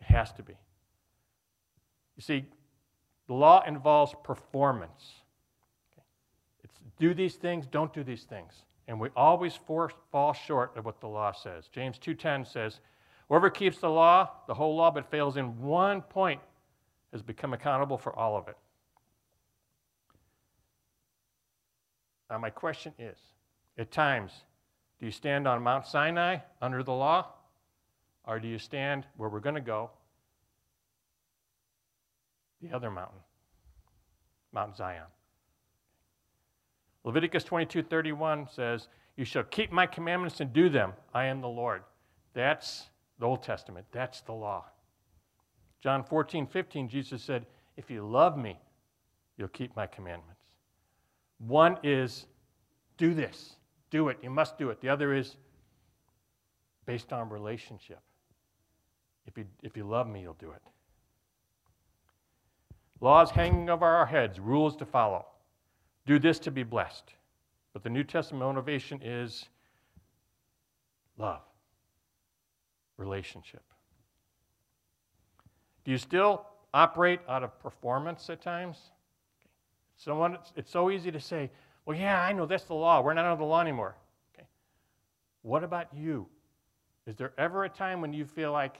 It 0.00 0.06
has 0.06 0.32
to 0.34 0.42
be. 0.42 0.54
You 2.16 2.22
see, 2.22 2.44
the 3.26 3.34
law 3.34 3.62
involves 3.66 4.14
performance. 4.22 5.14
It's 6.62 6.78
do 6.98 7.14
these 7.14 7.36
things, 7.36 7.66
don't 7.66 7.92
do 7.92 8.04
these 8.04 8.24
things. 8.24 8.64
And 8.88 8.98
we 8.98 9.08
always 9.14 9.54
fall 9.56 10.32
short 10.32 10.76
of 10.76 10.84
what 10.84 11.00
the 11.00 11.06
law 11.06 11.32
says. 11.32 11.68
James 11.68 11.98
2:10 11.98 12.44
says, 12.44 12.80
"Whoever 13.28 13.48
keeps 13.48 13.78
the 13.78 13.90
law, 13.90 14.28
the 14.46 14.54
whole 14.54 14.74
law, 14.74 14.90
but 14.90 15.06
fails 15.06 15.36
in 15.36 15.62
one 15.62 16.02
point, 16.02 16.42
has 17.12 17.22
become 17.22 17.52
accountable 17.52 17.96
for 17.96 18.14
all 18.14 18.36
of 18.36 18.48
it." 18.48 18.58
Now, 22.30 22.38
my 22.38 22.50
question 22.50 22.94
is 22.98 23.18
at 23.76 23.90
times, 23.90 24.32
do 24.98 25.06
you 25.06 25.12
stand 25.12 25.48
on 25.48 25.62
Mount 25.62 25.86
Sinai 25.86 26.38
under 26.62 26.82
the 26.82 26.92
law? 26.92 27.26
Or 28.24 28.38
do 28.38 28.46
you 28.46 28.58
stand 28.58 29.06
where 29.16 29.28
we're 29.28 29.40
going 29.40 29.56
to 29.56 29.60
go, 29.60 29.90
the 32.62 32.72
other 32.72 32.90
mountain, 32.90 33.18
Mount 34.52 34.76
Zion? 34.76 35.06
Leviticus 37.02 37.44
22:31 37.44 38.48
says, 38.48 38.88
"You 39.16 39.24
shall 39.24 39.42
keep 39.44 39.72
my 39.72 39.86
commandments 39.86 40.40
and 40.40 40.52
do 40.52 40.68
them. 40.68 40.92
I 41.14 41.24
am 41.24 41.40
the 41.40 41.48
Lord." 41.48 41.82
That's 42.34 42.90
the 43.18 43.26
Old 43.26 43.42
Testament. 43.42 43.86
That's 43.90 44.20
the 44.20 44.32
law. 44.32 44.66
John 45.80 46.04
14, 46.04 46.46
15, 46.46 46.88
Jesus 46.88 47.22
said, 47.22 47.46
If 47.76 47.90
you 47.90 48.06
love 48.06 48.36
me, 48.36 48.60
you'll 49.36 49.48
keep 49.48 49.74
my 49.74 49.86
commandments. 49.86 50.39
One 51.46 51.78
is 51.82 52.26
do 52.98 53.14
this, 53.14 53.56
do 53.90 54.08
it, 54.08 54.18
you 54.22 54.30
must 54.30 54.58
do 54.58 54.70
it. 54.70 54.80
The 54.80 54.88
other 54.88 55.14
is 55.14 55.36
based 56.86 57.12
on 57.12 57.30
relationship. 57.30 58.00
If 59.26 59.38
you, 59.38 59.46
if 59.62 59.76
you 59.76 59.84
love 59.84 60.06
me, 60.06 60.22
you'll 60.22 60.34
do 60.34 60.50
it. 60.50 60.62
Laws 63.00 63.30
hanging 63.30 63.70
over 63.70 63.86
our 63.86 64.06
heads, 64.06 64.38
rules 64.38 64.76
to 64.76 64.84
follow. 64.84 65.24
Do 66.06 66.18
this 66.18 66.38
to 66.40 66.50
be 66.50 66.62
blessed. 66.62 67.14
But 67.72 67.82
the 67.82 67.90
New 67.90 68.04
Testament 68.04 68.44
motivation 68.44 69.00
is 69.02 69.46
love, 71.16 71.42
relationship. 72.96 73.62
Do 75.84 75.92
you 75.92 75.98
still 75.98 76.44
operate 76.74 77.20
out 77.28 77.42
of 77.42 77.58
performance 77.60 78.28
at 78.28 78.42
times? 78.42 78.90
Someone, 80.02 80.38
it's 80.56 80.70
so 80.70 80.90
easy 80.90 81.10
to 81.10 81.20
say, 81.20 81.50
well, 81.84 81.96
yeah, 81.96 82.22
I 82.22 82.32
know 82.32 82.46
that's 82.46 82.64
the 82.64 82.74
law. 82.74 83.02
We're 83.02 83.12
not 83.12 83.26
under 83.26 83.38
the 83.38 83.44
law 83.44 83.60
anymore. 83.60 83.96
Okay. 84.34 84.46
What 85.42 85.62
about 85.62 85.88
you? 85.94 86.26
Is 87.06 87.16
there 87.16 87.34
ever 87.36 87.64
a 87.64 87.68
time 87.68 88.00
when 88.00 88.14
you 88.14 88.24
feel 88.24 88.50
like, 88.50 88.76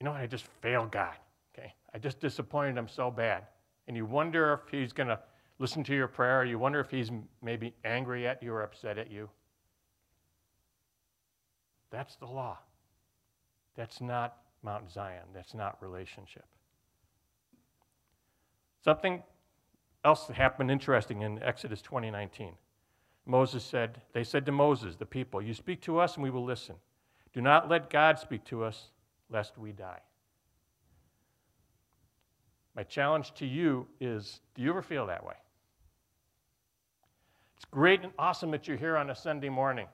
you 0.00 0.06
know 0.06 0.12
what, 0.12 0.20
I 0.22 0.26
just 0.26 0.46
failed 0.62 0.90
God? 0.90 1.14
Okay. 1.52 1.74
I 1.92 1.98
just 1.98 2.20
disappointed 2.20 2.78
him 2.78 2.88
so 2.88 3.10
bad. 3.10 3.44
And 3.86 3.98
you 3.98 4.06
wonder 4.06 4.54
if 4.54 4.70
he's 4.70 4.94
going 4.94 5.08
to 5.08 5.18
listen 5.58 5.84
to 5.84 5.94
your 5.94 6.08
prayer. 6.08 6.42
You 6.42 6.58
wonder 6.58 6.80
if 6.80 6.90
he's 6.90 7.10
maybe 7.42 7.74
angry 7.84 8.26
at 8.26 8.42
you 8.42 8.54
or 8.54 8.62
upset 8.62 8.96
at 8.96 9.10
you. 9.10 9.28
That's 11.90 12.16
the 12.16 12.26
law. 12.26 12.56
That's 13.76 14.00
not 14.00 14.38
Mount 14.62 14.90
Zion. 14.90 15.24
That's 15.34 15.52
not 15.52 15.76
relationship. 15.82 16.46
Something 18.82 19.22
else 20.04 20.28
happened 20.28 20.70
interesting 20.70 21.22
in 21.22 21.42
Exodus 21.42 21.82
2019. 21.82 22.52
Moses 23.26 23.64
said, 23.64 24.00
They 24.12 24.24
said 24.24 24.46
to 24.46 24.52
Moses, 24.52 24.96
the 24.96 25.06
people, 25.06 25.42
You 25.42 25.54
speak 25.54 25.80
to 25.82 25.98
us 25.98 26.14
and 26.14 26.22
we 26.22 26.30
will 26.30 26.44
listen. 26.44 26.76
Do 27.32 27.40
not 27.40 27.68
let 27.68 27.90
God 27.90 28.18
speak 28.18 28.44
to 28.46 28.64
us, 28.64 28.90
lest 29.30 29.58
we 29.58 29.72
die. 29.72 30.00
My 32.74 32.84
challenge 32.84 33.34
to 33.34 33.46
you 33.46 33.86
is 34.00 34.40
do 34.54 34.62
you 34.62 34.70
ever 34.70 34.82
feel 34.82 35.06
that 35.06 35.24
way? 35.24 35.34
It's 37.56 37.64
great 37.64 38.02
and 38.02 38.12
awesome 38.18 38.50
that 38.52 38.68
you're 38.68 38.76
here 38.76 38.96
on 38.96 39.10
a 39.10 39.14
Sunday 39.14 39.48
morning. 39.48 39.88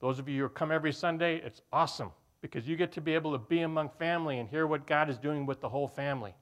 Those 0.00 0.18
of 0.18 0.28
you 0.28 0.42
who 0.42 0.48
come 0.48 0.72
every 0.72 0.92
Sunday, 0.92 1.36
it's 1.44 1.60
awesome 1.72 2.10
because 2.40 2.66
you 2.66 2.76
get 2.76 2.92
to 2.92 3.00
be 3.00 3.14
able 3.14 3.32
to 3.32 3.38
be 3.38 3.60
among 3.60 3.90
family 3.98 4.38
and 4.38 4.48
hear 4.48 4.66
what 4.66 4.86
God 4.86 5.10
is 5.10 5.18
doing 5.18 5.44
with 5.44 5.60
the 5.60 5.68
whole 5.68 5.88
family. 5.88 6.34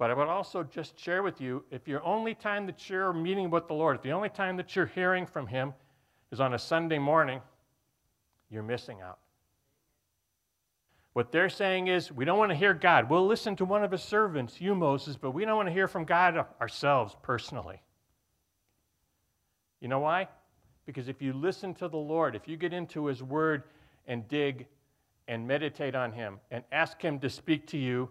But 0.00 0.10
I 0.10 0.14
would 0.14 0.28
also 0.28 0.62
just 0.62 0.98
share 0.98 1.22
with 1.22 1.42
you 1.42 1.62
if 1.70 1.86
your 1.86 2.02
only 2.02 2.34
time 2.34 2.64
that 2.64 2.88
you're 2.88 3.12
meeting 3.12 3.50
with 3.50 3.68
the 3.68 3.74
Lord, 3.74 3.96
if 3.96 4.02
the 4.02 4.12
only 4.12 4.30
time 4.30 4.56
that 4.56 4.74
you're 4.74 4.86
hearing 4.86 5.26
from 5.26 5.46
Him 5.46 5.74
is 6.32 6.40
on 6.40 6.54
a 6.54 6.58
Sunday 6.58 6.98
morning, 6.98 7.42
you're 8.48 8.62
missing 8.62 9.02
out. 9.02 9.18
What 11.12 11.32
they're 11.32 11.50
saying 11.50 11.88
is, 11.88 12.10
we 12.10 12.24
don't 12.24 12.38
want 12.38 12.50
to 12.50 12.56
hear 12.56 12.72
God. 12.72 13.10
We'll 13.10 13.26
listen 13.26 13.56
to 13.56 13.66
one 13.66 13.84
of 13.84 13.92
His 13.92 14.00
servants, 14.00 14.58
you, 14.58 14.74
Moses, 14.74 15.16
but 15.16 15.32
we 15.32 15.44
don't 15.44 15.56
want 15.56 15.68
to 15.68 15.72
hear 15.72 15.86
from 15.86 16.06
God 16.06 16.46
ourselves 16.62 17.14
personally. 17.20 17.82
You 19.82 19.88
know 19.88 20.00
why? 20.00 20.28
Because 20.86 21.08
if 21.08 21.20
you 21.20 21.34
listen 21.34 21.74
to 21.74 21.88
the 21.88 21.98
Lord, 21.98 22.34
if 22.34 22.48
you 22.48 22.56
get 22.56 22.72
into 22.72 23.04
His 23.04 23.22
Word 23.22 23.64
and 24.06 24.26
dig 24.28 24.66
and 25.28 25.46
meditate 25.46 25.94
on 25.94 26.12
Him 26.12 26.40
and 26.50 26.64
ask 26.72 27.02
Him 27.02 27.18
to 27.18 27.28
speak 27.28 27.66
to 27.66 27.76
you, 27.76 28.08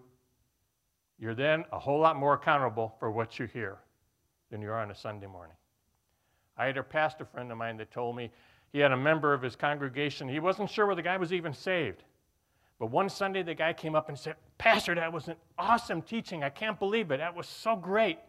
you're 1.19 1.35
then 1.35 1.65
a 1.71 1.79
whole 1.79 1.99
lot 1.99 2.15
more 2.15 2.33
accountable 2.33 2.95
for 2.99 3.11
what 3.11 3.37
you 3.37 3.45
hear 3.45 3.77
than 4.49 4.61
you 4.61 4.69
are 4.69 4.79
on 4.79 4.91
a 4.91 4.95
Sunday 4.95 5.27
morning. 5.27 5.55
I 6.57 6.65
had 6.65 6.77
a 6.77 6.83
pastor 6.83 7.25
friend 7.25 7.51
of 7.51 7.57
mine 7.57 7.77
that 7.77 7.91
told 7.91 8.15
me 8.15 8.31
he 8.71 8.79
had 8.79 8.91
a 8.91 8.97
member 8.97 9.33
of 9.33 9.41
his 9.41 9.55
congregation. 9.55 10.27
He 10.27 10.39
wasn't 10.39 10.69
sure 10.69 10.85
whether 10.85 11.01
the 11.01 11.03
guy 11.07 11.17
was 11.17 11.33
even 11.33 11.53
saved. 11.53 12.03
But 12.79 12.91
one 12.91 13.09
Sunday, 13.09 13.43
the 13.43 13.53
guy 13.53 13.73
came 13.73 13.93
up 13.93 14.07
and 14.07 14.17
said, 14.17 14.35
Pastor, 14.57 14.95
that 14.95 15.11
was 15.11 15.27
an 15.27 15.35
awesome 15.57 16.01
teaching. 16.01 16.43
I 16.43 16.49
can't 16.49 16.79
believe 16.79 17.11
it. 17.11 17.17
That 17.17 17.35
was 17.35 17.47
so 17.47 17.75
great. 17.75 18.19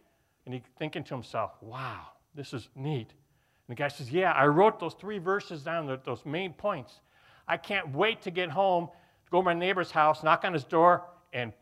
And 0.45 0.53
he 0.53 0.61
thinking 0.77 1.03
to 1.05 1.13
himself, 1.13 1.51
wow, 1.61 2.07
this 2.35 2.53
is 2.53 2.67
neat. 2.75 3.13
And 3.67 3.77
the 3.77 3.81
guy 3.81 3.87
says, 3.87 4.11
Yeah, 4.11 4.31
I 4.31 4.47
wrote 4.47 4.79
those 4.79 4.95
three 4.95 5.19
verses 5.19 5.63
down, 5.63 5.99
those 6.03 6.25
main 6.25 6.51
points. 6.53 6.99
I 7.47 7.57
can't 7.57 7.93
wait 7.93 8.21
to 8.23 8.31
get 8.31 8.49
home, 8.49 8.89
go 9.29 9.39
to 9.39 9.45
my 9.45 9.53
neighbor's 9.53 9.91
house, 9.91 10.23
knock 10.23 10.43
on 10.43 10.53
his 10.53 10.63
door, 10.63 11.03
and 11.31 11.53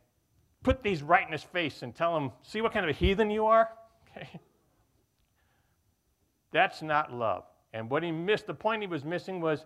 put 0.64 0.84
these 0.84 1.02
right 1.02 1.26
in 1.26 1.32
his 1.32 1.44
face 1.44 1.84
and 1.84 1.96
tell 1.96 2.16
him, 2.16 2.32
See 2.44 2.62
what 2.62 2.74
kind 2.74 2.86
of 2.86 2.90
a 2.90 2.98
heathen 2.98 3.30
you 3.30 3.46
are? 3.46 3.70
Okay. 4.18 4.40
That's 6.52 6.82
not 6.82 7.14
love. 7.14 7.44
And 7.74 7.92
what 7.92 8.02
he 8.02 8.12
missed, 8.12 8.48
the 8.48 8.56
point 8.56 8.82
he 8.82 8.88
was 8.88 9.06
missing 9.06 9.40
was 9.40 9.66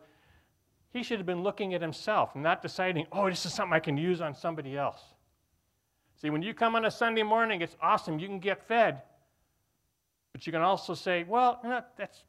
he 0.92 1.02
should 1.02 1.18
have 1.18 1.26
been 1.26 1.44
looking 1.44 1.74
at 1.74 1.82
himself, 1.82 2.36
not 2.36 2.62
deciding, 2.62 3.08
oh, 3.12 3.30
this 3.30 3.46
is 3.46 3.54
something 3.54 3.74
I 3.74 3.80
can 3.80 3.98
use 3.98 4.22
on 4.22 4.36
somebody 4.36 4.78
else. 4.78 5.02
See, 6.22 6.30
when 6.30 6.42
you 6.42 6.54
come 6.54 6.76
on 6.76 6.86
a 6.86 6.92
Sunday 6.92 7.24
morning, 7.24 7.62
it's 7.62 7.76
awesome. 7.82 8.20
You 8.20 8.28
can 8.28 8.40
get 8.40 8.68
fed. 8.68 9.02
But 10.34 10.46
you 10.46 10.52
can 10.52 10.62
also 10.62 10.94
say, 10.94 11.24
well, 11.24 11.60
you 11.64 11.70
know, 11.70 11.82
that's, 11.98 12.24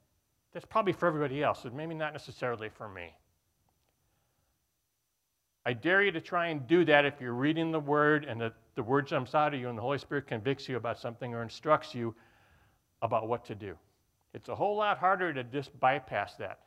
that's 0.53 0.65
probably 0.67 0.93
for 0.93 1.07
everybody 1.07 1.43
else, 1.43 1.61
but 1.65 1.75
maybe 1.75 1.95
not 1.95 2.13
necessarily 2.13 2.69
for 2.69 2.89
me. 2.89 3.15
I 5.67 5.73
dare 5.73 6.03
you 6.03 6.13
to 6.13 6.21
try 6.21 6.49
and 6.49 6.67
do 6.67 6.85
that 6.85 7.05
if 7.05 7.21
you're 7.21 7.33
reading 7.33 7.73
the 7.73 7.81
Word 7.81 8.25
and 8.25 8.41
the, 8.41 8.53
the 8.75 8.83
Word 8.83 9.07
jumps 9.07 9.35
out 9.35 9.55
of 9.55 9.61
you 9.61 9.69
and 9.69 9.79
the 9.79 9.83
Holy 9.83 9.99
Spirit 9.99 10.27
convicts 10.27 10.69
you 10.69 10.77
about 10.77 10.99
something 10.99 11.33
or 11.33 11.43
instructs 11.43 11.95
you 11.95 12.15
about 13.01 13.29
what 13.29 13.45
to 13.47 13.55
do. 13.55 13.75
It's 14.35 14.49
a 14.49 14.55
whole 14.55 14.77
lot 14.77 14.99
harder 14.99 15.33
to 15.33 15.45
just 15.45 15.79
bypass 15.81 16.35
that. 16.37 16.61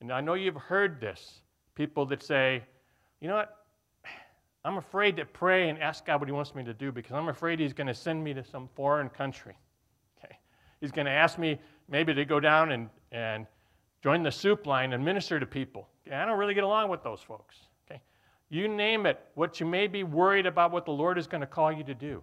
And 0.00 0.12
I 0.12 0.20
know 0.20 0.34
you've 0.34 0.56
heard 0.56 1.00
this 1.00 1.40
people 1.74 2.06
that 2.06 2.22
say, 2.22 2.62
you 3.20 3.28
know 3.28 3.36
what? 3.36 3.56
I'm 4.64 4.76
afraid 4.76 5.16
to 5.16 5.24
pray 5.24 5.70
and 5.70 5.78
ask 5.78 6.04
God 6.04 6.20
what 6.20 6.28
He 6.28 6.32
wants 6.32 6.54
me 6.54 6.62
to 6.64 6.74
do 6.74 6.92
because 6.92 7.12
I'm 7.12 7.28
afraid 7.28 7.58
He's 7.58 7.72
going 7.72 7.86
to 7.86 7.94
send 7.94 8.22
me 8.22 8.34
to 8.34 8.44
some 8.44 8.68
foreign 8.74 9.08
country. 9.08 9.56
Okay? 10.22 10.36
He's 10.82 10.90
going 10.90 11.06
to 11.06 11.12
ask 11.12 11.38
me 11.38 11.58
maybe 11.88 12.12
to 12.12 12.26
go 12.26 12.40
down 12.40 12.72
and, 12.72 12.90
and 13.10 13.46
join 14.02 14.22
the 14.22 14.32
soup 14.32 14.66
line 14.66 14.92
and 14.92 15.04
minister 15.04 15.38
to 15.38 15.46
people. 15.46 15.88
I 16.10 16.24
don't 16.24 16.38
really 16.38 16.54
get 16.54 16.64
along 16.64 16.90
with 16.90 17.02
those 17.02 17.20
folks. 17.20 17.56
Okay? 17.86 18.00
You 18.48 18.68
name 18.68 19.06
it, 19.06 19.20
what 19.34 19.60
you 19.60 19.66
may 19.66 19.86
be 19.86 20.02
worried 20.02 20.46
about 20.46 20.72
what 20.72 20.84
the 20.84 20.92
Lord 20.92 21.18
is 21.18 21.26
going 21.26 21.42
to 21.42 21.46
call 21.46 21.70
you 21.70 21.84
to 21.84 21.94
do. 21.94 22.22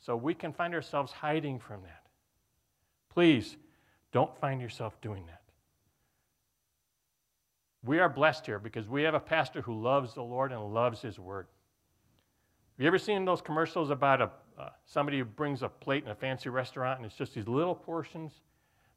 So 0.00 0.16
we 0.16 0.34
can 0.34 0.52
find 0.52 0.74
ourselves 0.74 1.12
hiding 1.12 1.58
from 1.58 1.82
that. 1.82 2.06
Please 3.12 3.56
don't 4.12 4.36
find 4.38 4.60
yourself 4.60 5.00
doing 5.00 5.26
that. 5.26 5.42
We 7.84 7.98
are 7.98 8.08
blessed 8.08 8.46
here 8.46 8.58
because 8.58 8.88
we 8.88 9.02
have 9.02 9.14
a 9.14 9.20
pastor 9.20 9.62
who 9.62 9.80
loves 9.80 10.14
the 10.14 10.22
Lord 10.22 10.52
and 10.52 10.74
loves 10.74 11.00
his 11.00 11.18
word. 11.18 11.46
Have 12.76 12.82
you 12.82 12.88
ever 12.88 12.98
seen 12.98 13.24
those 13.24 13.40
commercials 13.40 13.90
about 13.90 14.20
a, 14.20 14.30
uh, 14.58 14.68
somebody 14.84 15.18
who 15.18 15.24
brings 15.24 15.62
a 15.62 15.68
plate 15.68 16.04
in 16.04 16.10
a 16.10 16.14
fancy 16.14 16.48
restaurant 16.50 16.98
and 16.98 17.06
it's 17.06 17.16
just 17.16 17.34
these 17.34 17.48
little 17.48 17.74
portions, 17.74 18.32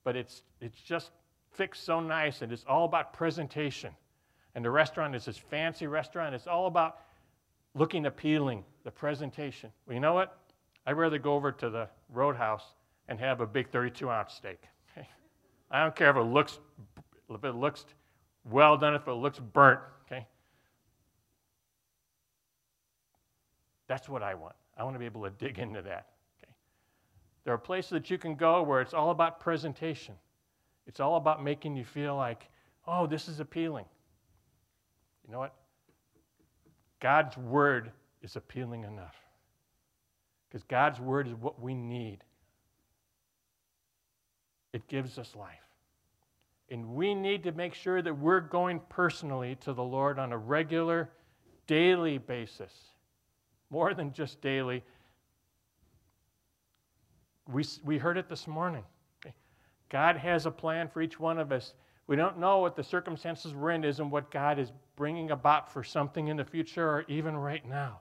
but 0.04 0.16
it's, 0.16 0.42
it's 0.60 0.80
just 0.82 1.12
fixed 1.52 1.84
so 1.84 2.00
nice 2.00 2.42
and 2.42 2.52
it's 2.52 2.66
all 2.68 2.86
about 2.86 3.14
presentation. 3.14 3.92
And 4.56 4.66
the 4.66 4.72
restaurant 4.72 5.16
is 5.16 5.26
this 5.26 5.38
fancy 5.38 5.88
restaurant. 5.88 6.34
It's 6.34 6.48
all 6.48 6.68
about 6.68 7.00
looking 7.76 8.06
appealing, 8.06 8.64
the 8.84 8.92
presentation. 8.92 9.72
Well, 9.86 9.94
you 9.94 10.00
know 10.00 10.14
what? 10.14 10.38
I'd 10.86 10.94
rather 10.94 11.20
go 11.20 11.36
over 11.36 11.52
to 11.52 11.70
the 11.70 11.88
roadhouse 12.12 12.74
and 13.08 13.20
have 13.20 13.42
a 13.42 13.46
big 13.46 13.70
32 13.70 14.10
ounce 14.10 14.34
steak. 14.34 14.62
Okay? 14.92 15.08
I 15.72 15.84
don't 15.84 15.96
care 15.96 16.10
if 16.10 16.16
it 16.16 16.22
looks, 16.22 16.60
if 17.30 17.44
it 17.44 17.56
looks 17.56 17.86
well 18.50 18.78
done, 18.78 18.96
if 18.96 19.08
it 19.08 19.14
looks 19.14 19.40
burnt. 19.40 19.80
Okay? 20.06 20.26
That's 23.88 24.10
what 24.10 24.24
I 24.24 24.36
want. 24.36 24.56
I 24.78 24.84
want 24.84 24.96
to 24.96 25.00
be 25.00 25.06
able 25.06 25.24
to 25.24 25.30
dig 25.32 25.60
into 25.60 25.82
that. 25.82 26.08
Okay? 26.42 26.54
There 27.44 27.54
are 27.54 27.58
places 27.58 27.92
that 27.92 28.10
you 28.10 28.18
can 28.18 28.36
go 28.36 28.64
where 28.64 28.82
it's 28.82 28.94
all 28.94 29.12
about 29.12 29.40
presentation. 29.40 30.16
It's 30.90 31.00
all 31.00 31.18
about 31.18 31.44
making 31.44 31.78
you 31.78 31.86
feel 31.86 32.16
like, 32.16 32.50
oh, 32.88 33.06
this 33.06 33.30
is 33.30 33.40
appealing. 33.40 33.86
You 35.24 35.32
know 35.32 35.38
what? 35.38 35.54
God's 37.00 37.38
word 37.38 37.92
is 38.24 38.36
appealing 38.36 38.86
enough. 38.86 39.16
Because 40.50 40.64
God's 40.64 41.00
word 41.00 41.28
is 41.28 41.36
what 41.36 41.62
we 41.62 41.76
need 41.76 42.24
it 44.74 44.88
gives 44.88 45.18
us 45.18 45.36
life. 45.36 45.58
And 46.72 46.96
we 46.96 47.14
need 47.16 47.44
to 47.44 47.52
make 47.52 47.74
sure 47.76 48.02
that 48.02 48.18
we're 48.18 48.40
going 48.40 48.82
personally 48.90 49.58
to 49.62 49.74
the 49.74 49.84
Lord 49.84 50.20
on 50.20 50.32
a 50.32 50.38
regular, 50.38 51.10
daily 51.68 52.18
basis. 52.18 52.74
More 53.70 53.94
than 53.94 54.12
just 54.14 54.42
daily. 54.42 54.84
We, 57.48 57.64
we 57.84 57.98
heard 57.98 58.18
it 58.18 58.30
this 58.30 58.48
morning. 58.48 58.84
God 59.90 60.18
has 60.18 60.46
a 60.46 60.52
plan 60.52 60.88
for 60.88 61.02
each 61.02 61.20
one 61.20 61.40
of 61.40 61.52
us. 61.52 61.74
We 62.08 62.16
don't 62.16 62.40
know 62.40 62.60
what 62.60 62.76
the 62.76 62.84
circumstances 62.84 63.54
we're 63.54 63.72
in 63.72 63.84
is 63.84 64.00
and 64.00 64.12
what 64.12 64.32
God 64.32 64.60
is 64.60 64.72
bringing 64.96 65.32
about 65.32 65.72
for 65.72 65.84
something 65.84 66.28
in 66.28 66.38
the 66.38 66.46
future 66.46 66.88
or 66.88 67.06
even 67.08 67.36
right 67.36 67.68
now. 67.68 68.00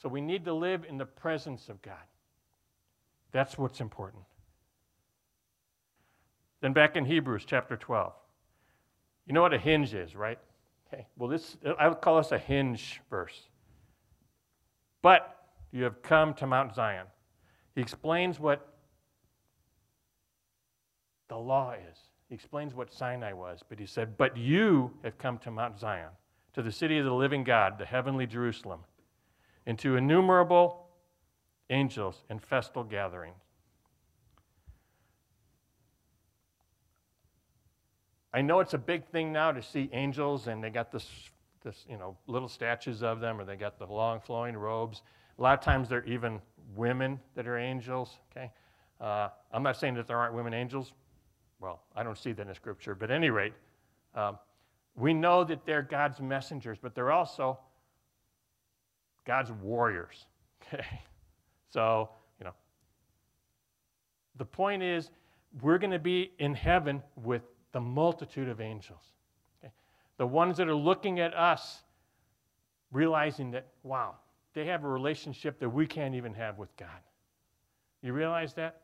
So 0.00 0.08
we 0.08 0.20
need 0.20 0.44
to 0.46 0.52
live 0.52 0.84
in 0.88 0.98
the 0.98 1.06
presence 1.06 1.68
of 1.68 1.80
God. 1.82 1.94
That's 3.32 3.58
what's 3.58 3.80
important. 3.80 4.24
Then 6.60 6.72
back 6.72 6.96
in 6.96 7.04
Hebrews 7.04 7.44
chapter 7.46 7.76
12. 7.76 8.12
You 9.26 9.34
know 9.34 9.42
what 9.42 9.54
a 9.54 9.58
hinge 9.58 9.94
is, 9.94 10.16
right? 10.16 10.38
Okay, 10.92 11.06
well, 11.16 11.28
this, 11.28 11.56
I 11.78 11.88
would 11.88 12.00
call 12.00 12.16
this 12.18 12.32
a 12.32 12.38
hinge 12.38 13.00
verse. 13.10 13.48
But 15.02 15.36
you 15.70 15.84
have 15.84 16.02
come 16.02 16.34
to 16.34 16.46
Mount 16.46 16.74
Zion. 16.74 17.06
He 17.74 17.80
explains 17.80 18.40
what 18.40 18.74
law 21.40 21.72
is. 21.72 21.98
He 22.28 22.34
explains 22.34 22.74
what 22.74 22.92
Sinai 22.92 23.32
was, 23.32 23.62
but 23.68 23.78
he 23.78 23.86
said, 23.86 24.16
But 24.16 24.36
you 24.36 24.92
have 25.02 25.18
come 25.18 25.38
to 25.38 25.50
Mount 25.50 25.78
Zion, 25.78 26.10
to 26.54 26.62
the 26.62 26.70
city 26.70 26.98
of 26.98 27.04
the 27.04 27.12
living 27.12 27.42
God, 27.42 27.78
the 27.78 27.84
heavenly 27.84 28.26
Jerusalem, 28.26 28.80
and 29.66 29.78
to 29.80 29.96
innumerable 29.96 30.86
angels 31.70 32.22
in 32.30 32.38
festal 32.38 32.84
gatherings. 32.84 33.34
I 38.32 38.42
know 38.42 38.60
it's 38.60 38.74
a 38.74 38.78
big 38.78 39.06
thing 39.06 39.32
now 39.32 39.50
to 39.50 39.60
see 39.60 39.90
angels, 39.92 40.46
and 40.46 40.62
they 40.62 40.70
got 40.70 40.92
this, 40.92 41.08
this, 41.64 41.84
you 41.88 41.98
know, 41.98 42.16
little 42.28 42.48
statues 42.48 43.02
of 43.02 43.18
them, 43.18 43.40
or 43.40 43.44
they 43.44 43.56
got 43.56 43.78
the 43.78 43.86
long 43.86 44.20
flowing 44.20 44.56
robes. 44.56 45.02
A 45.38 45.42
lot 45.42 45.58
of 45.58 45.64
times 45.64 45.88
they're 45.88 46.04
even 46.04 46.40
women 46.76 47.18
that 47.34 47.48
are 47.48 47.58
angels. 47.58 48.18
Okay, 48.30 48.52
uh, 49.00 49.30
I'm 49.52 49.64
not 49.64 49.76
saying 49.78 49.94
that 49.94 50.06
there 50.06 50.16
aren't 50.16 50.34
women 50.34 50.54
angels. 50.54 50.92
Well, 51.60 51.82
I 51.94 52.02
don't 52.02 52.16
see 52.16 52.32
that 52.32 52.48
in 52.48 52.54
Scripture, 52.54 52.94
but 52.94 53.10
at 53.10 53.16
any 53.16 53.30
rate, 53.30 53.52
um, 54.14 54.38
we 54.96 55.12
know 55.14 55.44
that 55.44 55.64
they're 55.66 55.82
God's 55.82 56.20
messengers, 56.20 56.78
but 56.80 56.94
they're 56.94 57.12
also 57.12 57.58
God's 59.24 59.52
warriors. 59.52 60.26
Okay, 60.72 61.00
so 61.70 62.10
you 62.38 62.44
know, 62.44 62.52
the 64.36 64.44
point 64.44 64.82
is, 64.82 65.10
we're 65.62 65.78
going 65.78 65.90
to 65.90 65.98
be 65.98 66.32
in 66.38 66.54
heaven 66.54 67.02
with 67.16 67.42
the 67.72 67.80
multitude 67.80 68.48
of 68.48 68.60
angels. 68.60 69.02
Okay? 69.58 69.72
The 70.18 70.26
ones 70.26 70.58
that 70.58 70.68
are 70.68 70.74
looking 70.74 71.18
at 71.18 71.34
us, 71.34 71.82
realizing 72.92 73.50
that, 73.52 73.68
wow, 73.82 74.16
they 74.54 74.66
have 74.66 74.84
a 74.84 74.88
relationship 74.88 75.58
that 75.60 75.68
we 75.68 75.86
can't 75.86 76.14
even 76.14 76.34
have 76.34 76.58
with 76.58 76.76
God. 76.76 76.88
You 78.02 78.12
realize 78.12 78.54
that? 78.54 78.82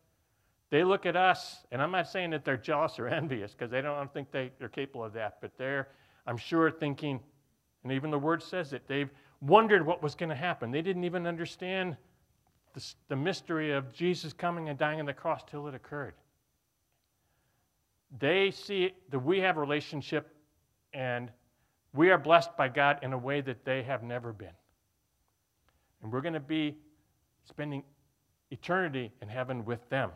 They 0.70 0.82
look 0.82 1.06
at 1.06 1.16
us, 1.16 1.64
and 1.70 1.80
I'm 1.80 1.92
not 1.92 2.08
saying 2.08 2.30
that 2.30 2.44
they're 2.44 2.56
jealous 2.56 2.98
or 2.98 3.08
envious 3.22 3.52
because 3.52 3.70
they 3.70 3.80
don't 3.80 4.12
think 4.12 4.30
they, 4.30 4.50
they're 4.58 4.68
capable 4.68 5.04
of 5.04 5.12
that, 5.12 5.38
but 5.40 5.56
they're, 5.56 5.88
I'm 6.26 6.36
sure, 6.36 6.70
thinking, 6.70 7.20
and 7.82 7.92
even 7.92 8.10
the 8.10 8.18
word 8.18 8.42
says 8.42 8.72
it, 8.72 8.82
they've 8.88 9.10
wondered 9.40 9.86
what 9.86 10.02
was 10.02 10.14
going 10.14 10.28
to 10.30 10.34
happen. 10.34 10.70
They 10.70 10.82
didn't 10.82 11.04
even 11.04 11.26
understand 11.26 11.96
the, 12.74 12.84
the 13.08 13.16
mystery 13.16 13.72
of 13.72 13.92
Jesus 13.92 14.32
coming 14.32 14.68
and 14.68 14.78
dying 14.78 15.00
on 15.00 15.06
the 15.06 15.12
cross 15.12 15.42
till 15.48 15.68
it 15.68 15.74
occurred. 15.74 16.14
They 18.18 18.50
see 18.50 18.92
that 19.10 19.18
we 19.18 19.40
have 19.40 19.56
a 19.56 19.60
relationship 19.60 20.34
and 20.92 21.30
we 21.92 22.10
are 22.10 22.18
blessed 22.18 22.56
by 22.56 22.68
God 22.68 22.98
in 23.02 23.12
a 23.12 23.18
way 23.18 23.40
that 23.40 23.64
they 23.64 23.82
have 23.82 24.02
never 24.02 24.32
been. 24.32 24.48
And 26.02 26.12
we're 26.12 26.20
going 26.20 26.34
to 26.34 26.40
be 26.40 26.76
spending 27.44 27.82
eternity 28.50 29.12
in 29.22 29.28
heaven 29.28 29.64
with 29.64 29.88
them. 29.88 30.10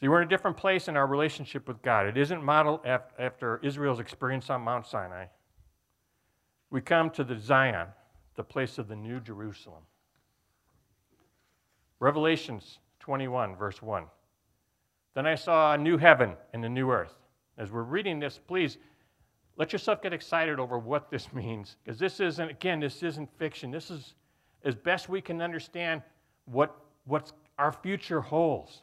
See, 0.00 0.08
we're 0.08 0.22
in 0.22 0.26
a 0.26 0.30
different 0.30 0.56
place 0.56 0.88
in 0.88 0.96
our 0.96 1.06
relationship 1.06 1.68
with 1.68 1.82
God. 1.82 2.06
It 2.06 2.16
isn't 2.16 2.42
modeled 2.42 2.80
after 2.86 3.60
Israel's 3.62 4.00
experience 4.00 4.48
on 4.48 4.62
Mount 4.62 4.86
Sinai. 4.86 5.26
We 6.70 6.80
come 6.80 7.10
to 7.10 7.24
the 7.24 7.38
Zion, 7.38 7.88
the 8.34 8.44
place 8.44 8.78
of 8.78 8.88
the 8.88 8.96
New 8.96 9.20
Jerusalem. 9.20 9.82
Revelations 11.98 12.78
21, 13.00 13.56
verse 13.56 13.82
1. 13.82 14.04
Then 15.14 15.26
I 15.26 15.34
saw 15.34 15.74
a 15.74 15.78
new 15.78 15.98
heaven 15.98 16.34
and 16.54 16.64
a 16.64 16.68
new 16.68 16.90
earth. 16.90 17.14
As 17.58 17.70
we're 17.70 17.82
reading 17.82 18.18
this, 18.18 18.40
please 18.46 18.78
let 19.56 19.72
yourself 19.72 20.00
get 20.00 20.14
excited 20.14 20.58
over 20.58 20.78
what 20.78 21.10
this 21.10 21.30
means. 21.34 21.76
Because 21.84 21.98
this 21.98 22.20
isn't, 22.20 22.48
again, 22.48 22.80
this 22.80 23.02
isn't 23.02 23.28
fiction. 23.38 23.70
This 23.70 23.90
is 23.90 24.14
as 24.64 24.74
best 24.74 25.10
we 25.10 25.20
can 25.20 25.42
understand 25.42 26.02
what 26.46 26.74
what 27.04 27.32
our 27.58 27.72
future 27.72 28.20
holds. 28.20 28.82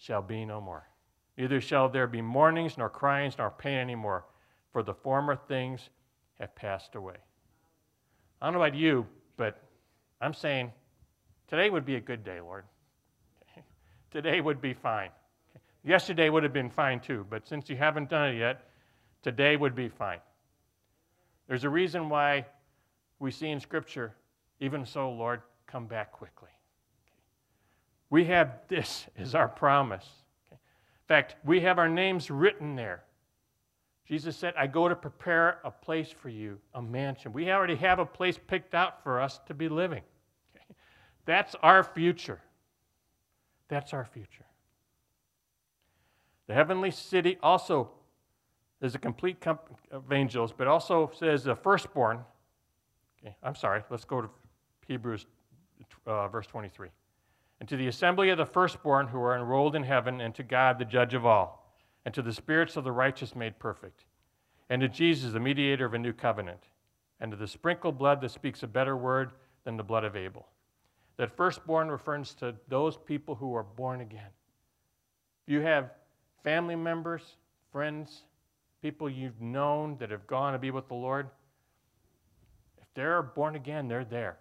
shall 0.00 0.22
be 0.22 0.46
no 0.46 0.60
more. 0.60 0.88
Neither 1.36 1.60
shall 1.60 1.88
there 1.88 2.06
be 2.06 2.22
mournings, 2.22 2.76
nor 2.76 2.88
cryings, 2.88 3.36
nor 3.38 3.50
pain 3.50 3.78
anymore, 3.78 4.24
for 4.72 4.82
the 4.82 4.94
former 4.94 5.36
things 5.36 5.90
have 6.40 6.54
passed 6.56 6.94
away. 6.94 7.16
I 8.40 8.46
don't 8.46 8.54
know 8.54 8.62
about 8.62 8.74
you, 8.74 9.06
but 9.36 9.62
I'm 10.20 10.32
saying 10.32 10.72
today 11.48 11.68
would 11.68 11.84
be 11.84 11.96
a 11.96 12.00
good 12.00 12.24
day, 12.24 12.40
Lord 12.40 12.64
today 14.10 14.40
would 14.40 14.60
be 14.60 14.72
fine. 14.72 15.10
Yesterday 15.84 16.30
would 16.30 16.42
have 16.42 16.52
been 16.52 16.70
fine 16.70 17.00
too, 17.00 17.26
but 17.28 17.46
since 17.46 17.68
you 17.68 17.76
haven't 17.76 18.08
done 18.08 18.30
it 18.30 18.38
yet, 18.38 18.70
today 19.22 19.56
would 19.56 19.74
be 19.74 19.88
fine. 19.88 20.20
There's 21.46 21.64
a 21.64 21.70
reason 21.70 22.08
why 22.08 22.46
we 23.18 23.30
see 23.30 23.48
in 23.48 23.60
Scripture, 23.60 24.14
even 24.60 24.86
so, 24.86 25.10
Lord, 25.10 25.42
come 25.66 25.86
back 25.86 26.12
quickly. 26.12 26.50
We 28.10 28.24
have 28.24 28.58
this 28.68 29.06
as 29.16 29.34
our 29.34 29.48
promise. 29.48 30.06
In 30.50 30.58
fact, 31.06 31.36
we 31.44 31.60
have 31.60 31.78
our 31.78 31.88
names 31.88 32.30
written 32.30 32.74
there. 32.74 33.04
Jesus 34.06 34.36
said, 34.36 34.54
I 34.58 34.66
go 34.66 34.88
to 34.88 34.96
prepare 34.96 35.60
a 35.62 35.70
place 35.70 36.10
for 36.10 36.28
you, 36.28 36.58
a 36.74 36.82
mansion. 36.82 37.32
We 37.32 37.50
already 37.50 37.76
have 37.76 38.00
a 38.00 38.04
place 38.04 38.36
picked 38.36 38.74
out 38.74 39.04
for 39.04 39.20
us 39.20 39.38
to 39.46 39.54
be 39.54 39.68
living. 39.68 40.02
That's 41.24 41.54
our 41.62 41.84
future. 41.84 42.40
That's 43.68 43.92
our 43.92 44.04
future. 44.04 44.44
The 46.48 46.54
heavenly 46.54 46.90
city 46.90 47.38
also 47.40 47.90
is 48.82 48.96
a 48.96 48.98
complete 48.98 49.40
company 49.40 49.76
of 49.92 50.12
angels, 50.12 50.52
but 50.56 50.66
also 50.66 51.12
says 51.16 51.44
the 51.44 51.54
firstborn. 51.54 52.24
Okay, 53.22 53.36
I'm 53.44 53.54
sorry, 53.54 53.84
let's 53.90 54.04
go 54.04 54.22
to 54.22 54.30
Hebrews 54.88 55.26
uh, 56.06 56.26
verse 56.26 56.48
23. 56.48 56.88
And 57.60 57.68
to 57.68 57.76
the 57.76 57.88
assembly 57.88 58.30
of 58.30 58.38
the 58.38 58.46
firstborn 58.46 59.08
who 59.08 59.20
are 59.20 59.36
enrolled 59.36 59.76
in 59.76 59.82
heaven, 59.82 60.20
and 60.20 60.34
to 60.34 60.42
God, 60.42 60.78
the 60.78 60.84
judge 60.84 61.14
of 61.14 61.26
all, 61.26 61.76
and 62.04 62.14
to 62.14 62.22
the 62.22 62.32
spirits 62.32 62.76
of 62.76 62.84
the 62.84 62.92
righteous 62.92 63.36
made 63.36 63.58
perfect, 63.58 64.04
and 64.70 64.80
to 64.80 64.88
Jesus, 64.88 65.32
the 65.32 65.40
mediator 65.40 65.84
of 65.84 65.94
a 65.94 65.98
new 65.98 66.12
covenant, 66.12 66.68
and 67.20 67.30
to 67.30 67.36
the 67.36 67.46
sprinkled 67.46 67.98
blood 67.98 68.20
that 68.22 68.30
speaks 68.30 68.62
a 68.62 68.66
better 68.66 68.96
word 68.96 69.32
than 69.64 69.76
the 69.76 69.82
blood 69.82 70.04
of 70.04 70.16
Abel 70.16 70.48
that 71.20 71.36
firstborn 71.36 71.90
refers 71.90 72.32
to 72.32 72.54
those 72.68 72.96
people 72.96 73.34
who 73.34 73.54
are 73.54 73.62
born 73.62 74.00
again. 74.00 74.30
You 75.46 75.60
have 75.60 75.90
family 76.42 76.76
members, 76.76 77.36
friends, 77.70 78.22
people 78.80 79.10
you've 79.10 79.38
known 79.38 79.98
that 79.98 80.10
have 80.10 80.26
gone 80.26 80.54
to 80.54 80.58
be 80.58 80.70
with 80.70 80.88
the 80.88 80.94
Lord, 80.94 81.28
if 82.80 82.86
they're 82.94 83.20
born 83.20 83.54
again, 83.54 83.86
they're 83.86 84.02
there. 84.02 84.38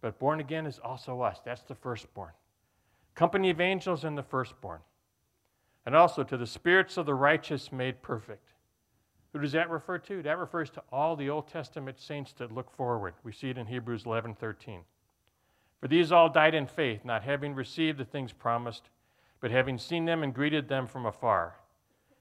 But 0.00 0.20
born 0.20 0.38
again 0.38 0.66
is 0.66 0.78
also 0.78 1.20
us. 1.20 1.40
That's 1.44 1.62
the 1.62 1.74
firstborn. 1.74 2.30
Company 3.20 3.50
of 3.50 3.60
angels 3.60 4.02
and 4.02 4.16
the 4.16 4.22
firstborn. 4.22 4.80
And 5.84 5.94
also 5.94 6.22
to 6.24 6.38
the 6.38 6.46
spirits 6.46 6.96
of 6.96 7.04
the 7.04 7.12
righteous 7.12 7.70
made 7.70 8.00
perfect. 8.00 8.54
Who 9.34 9.40
does 9.40 9.52
that 9.52 9.68
refer 9.68 9.98
to? 9.98 10.22
That 10.22 10.38
refers 10.38 10.70
to 10.70 10.82
all 10.90 11.16
the 11.16 11.28
Old 11.28 11.46
Testament 11.46 12.00
saints 12.00 12.32
that 12.38 12.50
look 12.50 12.74
forward. 12.74 13.12
We 13.22 13.32
see 13.32 13.50
it 13.50 13.58
in 13.58 13.66
Hebrews 13.66 14.06
11 14.06 14.36
13. 14.36 14.84
For 15.82 15.86
these 15.86 16.10
all 16.10 16.30
died 16.30 16.54
in 16.54 16.66
faith, 16.66 17.04
not 17.04 17.22
having 17.22 17.54
received 17.54 17.98
the 17.98 18.06
things 18.06 18.32
promised, 18.32 18.88
but 19.38 19.50
having 19.50 19.76
seen 19.76 20.06
them 20.06 20.22
and 20.22 20.32
greeted 20.32 20.68
them 20.68 20.86
from 20.86 21.04
afar, 21.04 21.56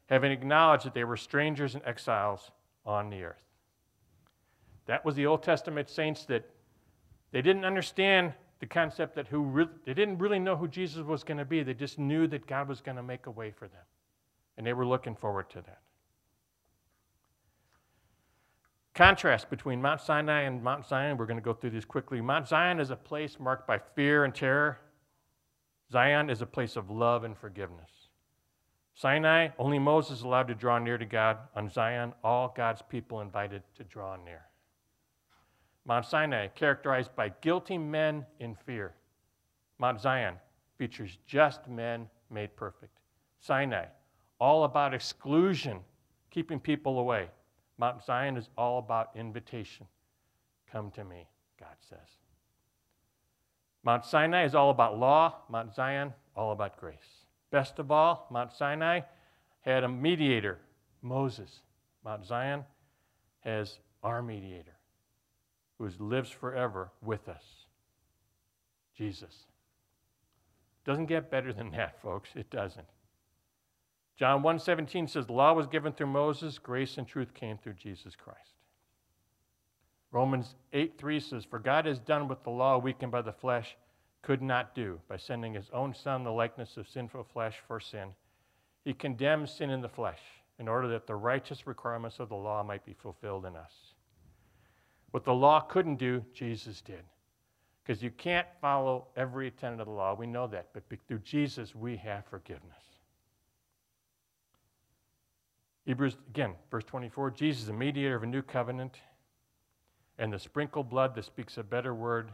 having 0.07 0.33
acknowledged 0.33 0.83
that 0.83 0.93
they 0.93 1.05
were 1.05 1.15
strangers 1.15 1.75
and 1.75 1.85
exiles 1.85 2.51
on 2.85 3.09
the 3.09 3.23
earth. 3.23 3.45
That 4.85 5.05
was 5.05 5.15
the 5.15 5.27
Old 5.27 5.43
Testament 5.43 5.89
saints 5.89 6.25
that 6.25 6.49
they 7.31 7.41
didn't 7.41 7.63
understand 7.63 8.33
the 8.59 8.65
concept 8.65 9.15
that 9.15 9.27
who 9.27 9.41
re- 9.41 9.67
they 9.85 9.93
didn't 9.93 10.17
really 10.17 10.39
know 10.39 10.55
who 10.55 10.67
Jesus 10.67 11.03
was 11.03 11.23
going 11.23 11.37
to 11.37 11.45
be. 11.45 11.63
They 11.63 11.73
just 11.73 11.97
knew 11.97 12.27
that 12.27 12.45
God 12.45 12.67
was 12.67 12.81
going 12.81 12.97
to 12.97 13.03
make 13.03 13.25
a 13.25 13.31
way 13.31 13.51
for 13.51 13.67
them. 13.67 13.83
And 14.57 14.67
they 14.67 14.73
were 14.73 14.85
looking 14.85 15.15
forward 15.15 15.49
to 15.51 15.61
that. 15.61 15.79
Contrast 18.93 19.49
between 19.49 19.81
Mount 19.81 20.01
Sinai 20.01 20.41
and 20.41 20.61
Mount 20.61 20.85
Zion, 20.85 21.15
we're 21.15 21.25
going 21.25 21.37
to 21.37 21.43
go 21.43 21.53
through 21.53 21.69
these 21.69 21.85
quickly. 21.85 22.19
Mount 22.19 22.49
Zion 22.49 22.81
is 22.81 22.89
a 22.89 22.97
place 22.97 23.37
marked 23.39 23.65
by 23.65 23.79
fear 23.95 24.25
and 24.25 24.35
terror. 24.35 24.77
Zion 25.89 26.29
is 26.29 26.41
a 26.41 26.45
place 26.45 26.75
of 26.75 26.89
love 26.89 27.23
and 27.23 27.37
forgiveness. 27.37 27.89
Sinai, 28.95 29.47
only 29.57 29.79
Moses 29.79 30.23
allowed 30.23 30.49
to 30.49 30.53
draw 30.53 30.77
near 30.77 30.97
to 30.97 31.05
God. 31.05 31.37
On 31.55 31.69
Zion, 31.69 32.11
all 32.21 32.53
God's 32.55 32.81
people 32.81 33.21
invited 33.21 33.63
to 33.77 33.85
draw 33.85 34.17
near. 34.17 34.48
Mount 35.85 36.05
Sinai, 36.05 36.47
characterized 36.47 37.15
by 37.15 37.29
guilty 37.41 37.77
men 37.77 38.25
in 38.39 38.55
fear. 38.55 38.93
Mount 39.79 40.01
Zion 40.01 40.35
features 40.77 41.17
just 41.25 41.67
men 41.67 42.07
made 42.29 42.55
perfect. 42.55 42.99
Sinai, 43.39 43.85
all 44.39 44.65
about 44.65 44.93
exclusion, 44.93 45.79
keeping 46.29 46.59
people 46.59 46.99
away. 46.99 47.27
Mount 47.77 48.03
Zion 48.03 48.37
is 48.37 48.49
all 48.57 48.79
about 48.79 49.11
invitation. 49.15 49.87
Come 50.71 50.91
to 50.91 51.03
me, 51.03 51.27
God 51.59 51.75
says. 51.89 51.97
Mount 53.83 54.05
Sinai 54.05 54.43
is 54.43 54.55
all 54.55 54.69
about 54.69 54.99
law, 54.99 55.35
Mount 55.49 55.73
Zion, 55.73 56.13
all 56.35 56.51
about 56.51 56.77
grace. 56.77 57.25
Best 57.51 57.79
of 57.79 57.91
all, 57.91 58.27
Mount 58.29 58.53
Sinai 58.53 59.01
had 59.61 59.83
a 59.83 59.89
mediator, 59.89 60.59
Moses. 61.01 61.61
Mount 62.03 62.25
Zion 62.25 62.63
has 63.39 63.79
our 64.03 64.21
mediator, 64.21 64.75
who 65.79 65.89
lives 65.99 66.29
forever 66.29 66.91
with 67.01 67.27
us, 67.27 67.43
Jesus. 68.95 69.45
Doesn't 70.85 71.07
get 71.07 71.31
better 71.31 71.53
than 71.53 71.71
that, 71.71 72.01
folks. 72.01 72.29
It 72.35 72.49
doesn't. 72.49 72.87
John 74.17 74.43
1:17 74.43 75.07
says 75.07 75.25
the 75.25 75.33
law 75.33 75.53
was 75.53 75.67
given 75.67 75.93
through 75.93 76.07
Moses, 76.07 76.59
grace 76.59 76.97
and 76.97 77.07
truth 77.07 77.33
came 77.33 77.57
through 77.57 77.73
Jesus 77.73 78.15
Christ. 78.15 78.55
Romans 80.11 80.55
8:3 80.73 81.19
says 81.21 81.45
for 81.45 81.59
God 81.59 81.85
has 81.85 81.99
done 81.99 82.27
what 82.27 82.43
the 82.43 82.49
law 82.49 82.77
weakened 82.77 83.11
by 83.11 83.21
the 83.21 83.31
flesh 83.31 83.77
could 84.21 84.41
not 84.41 84.75
do 84.75 84.99
by 85.07 85.15
sending 85.15 85.53
his 85.53 85.69
own 85.69 85.93
son 85.93 86.23
the 86.23 86.31
likeness 86.31 86.75
of 86.75 86.89
sinful 86.89 87.23
flesh 87.23 87.59
for 87.59 87.79
sin. 87.79 88.13
He 88.83 88.93
condemns 88.93 89.53
sin 89.53 89.69
in 89.69 89.81
the 89.81 89.87
flesh 89.87 90.19
in 90.57 90.67
order 90.67 90.89
that 90.89 91.07
the 91.07 91.15
righteous 91.15 91.65
requirements 91.65 92.19
of 92.19 92.27
the 92.27 92.35
law 92.35 92.63
might 92.63 92.85
be 92.85 92.93
fulfilled 92.93 93.45
in 93.45 93.55
us. 93.55 93.93
What 95.11 95.23
the 95.23 95.33
law 95.33 95.61
couldn't 95.61 95.95
do, 95.95 96.23
Jesus 96.33 96.81
did. 96.81 97.03
Because 97.83 98.03
you 98.03 98.11
can't 98.11 98.47
follow 98.61 99.07
every 99.15 99.49
tenet 99.51 99.79
of 99.79 99.87
the 99.87 99.93
law. 99.93 100.13
We 100.13 100.27
know 100.27 100.45
that. 100.47 100.67
But 100.73 100.83
through 101.07 101.19
Jesus, 101.19 101.73
we 101.73 101.97
have 101.97 102.25
forgiveness. 102.25 102.83
Hebrews, 105.85 106.17
again, 106.29 106.53
verse 106.69 106.83
24 106.83 107.31
Jesus, 107.31 107.65
the 107.65 107.73
mediator 107.73 108.15
of 108.15 108.21
a 108.21 108.27
new 108.27 108.43
covenant, 108.43 108.99
and 110.19 110.31
the 110.31 110.37
sprinkled 110.37 110.89
blood 110.89 111.15
that 111.15 111.25
speaks 111.25 111.57
a 111.57 111.63
better 111.63 111.95
word 111.95 112.31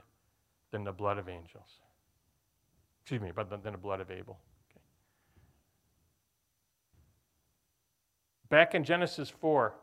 than 0.71 0.83
the 0.83 0.91
blood 0.91 1.17
of 1.17 1.29
angels. 1.29 1.79
Excuse 3.01 3.21
me, 3.21 3.31
but 3.33 3.49
than 3.49 3.71
the 3.71 3.77
blood 3.77 4.01
of 4.01 4.11
Abel. 4.11 4.39
Okay. 4.69 4.81
Back 8.49 8.75
in 8.75 8.83
Genesis 8.83 9.29
4, 9.29 9.73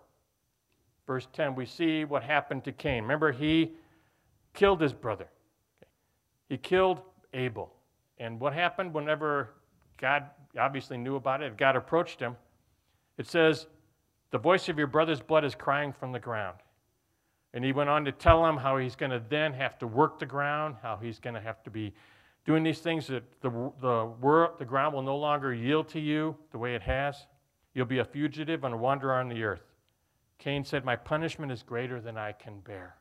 verse 1.06 1.26
10, 1.32 1.54
we 1.54 1.66
see 1.66 2.04
what 2.04 2.22
happened 2.22 2.64
to 2.64 2.72
Cain. 2.72 3.02
Remember, 3.02 3.32
he 3.32 3.72
killed 4.54 4.80
his 4.80 4.92
brother, 4.92 5.28
he 6.48 6.56
killed 6.56 7.00
Abel. 7.34 7.72
And 8.18 8.38
what 8.38 8.52
happened 8.52 8.94
whenever 8.94 9.50
God 9.98 10.24
obviously 10.58 10.96
knew 10.96 11.16
about 11.16 11.42
it, 11.42 11.56
God 11.56 11.76
approached 11.76 12.20
him? 12.20 12.36
It 13.18 13.26
says, 13.26 13.66
The 14.30 14.38
voice 14.38 14.68
of 14.68 14.78
your 14.78 14.86
brother's 14.86 15.20
blood 15.20 15.44
is 15.44 15.54
crying 15.54 15.92
from 15.92 16.12
the 16.12 16.20
ground. 16.20 16.58
And 17.54 17.64
he 17.64 17.72
went 17.72 17.90
on 17.90 18.04
to 18.04 18.12
tell 18.12 18.46
him 18.46 18.56
how 18.56 18.78
he's 18.78 18.96
going 18.96 19.10
to 19.10 19.22
then 19.28 19.52
have 19.54 19.78
to 19.80 19.86
work 19.86 20.18
the 20.18 20.26
ground, 20.26 20.76
how 20.82 20.98
he's 21.00 21.18
going 21.18 21.34
to 21.34 21.40
have 21.40 21.62
to 21.64 21.70
be 21.70 21.92
doing 22.44 22.62
these 22.62 22.80
things 22.80 23.06
that 23.08 23.24
the, 23.40 23.50
the, 23.80 24.12
world, 24.20 24.58
the 24.58 24.64
ground 24.64 24.94
will 24.94 25.02
no 25.02 25.16
longer 25.16 25.52
yield 25.52 25.88
to 25.88 26.00
you 26.00 26.36
the 26.50 26.58
way 26.58 26.74
it 26.74 26.82
has. 26.82 27.26
You'll 27.74 27.86
be 27.86 27.98
a 27.98 28.04
fugitive 28.04 28.64
and 28.64 28.74
a 28.74 28.76
wanderer 28.76 29.14
on 29.14 29.28
the 29.28 29.42
earth. 29.42 29.71
Cain 30.42 30.64
said, 30.64 30.84
My 30.84 30.96
punishment 30.96 31.52
is 31.52 31.62
greater 31.62 32.00
than 32.00 32.18
I 32.18 32.32
can 32.32 32.58
bear. 32.58 32.96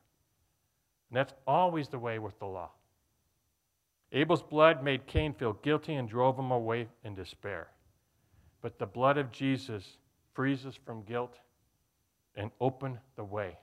And 1.10 1.17
that's 1.17 1.34
always 1.47 1.88
the 1.88 1.97
way 1.97 2.19
with 2.19 2.38
the 2.38 2.45
law. 2.45 2.69
Abel's 4.12 4.43
blood 4.43 4.84
made 4.84 5.08
Cain 5.08 5.34
feel 5.34 5.54
guilty 5.54 5.95
and 5.95 6.08
drove 6.08 6.38
him 6.38 6.51
away 6.51 6.88
in 7.04 7.15
despair. 7.15 7.69
But 8.62 8.77
the 8.77 8.86
blood 8.86 9.17
of 9.17 9.32
Jesus 9.32 9.97
frees 10.36 10.67
us 10.67 10.75
from 10.86 11.01
guilt 11.01 11.39
and 12.36 12.51
open 12.60 12.99
the 13.15 13.23
way 13.23 13.58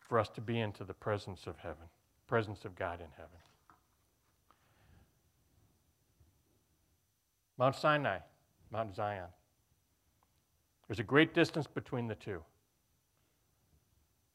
for 0.00 0.18
us 0.18 0.28
to 0.30 0.40
be 0.40 0.58
into 0.58 0.82
the 0.82 0.92
presence 0.92 1.46
of 1.46 1.56
heaven, 1.58 1.86
presence 2.26 2.64
of 2.64 2.74
God 2.74 2.98
in 2.98 3.12
heaven. 3.16 3.38
Mount 7.56 7.76
Sinai, 7.76 8.18
Mount 8.72 8.92
Zion. 8.96 9.28
There's 10.90 10.98
a 10.98 11.04
great 11.04 11.34
distance 11.34 11.68
between 11.68 12.08
the 12.08 12.16
two. 12.16 12.42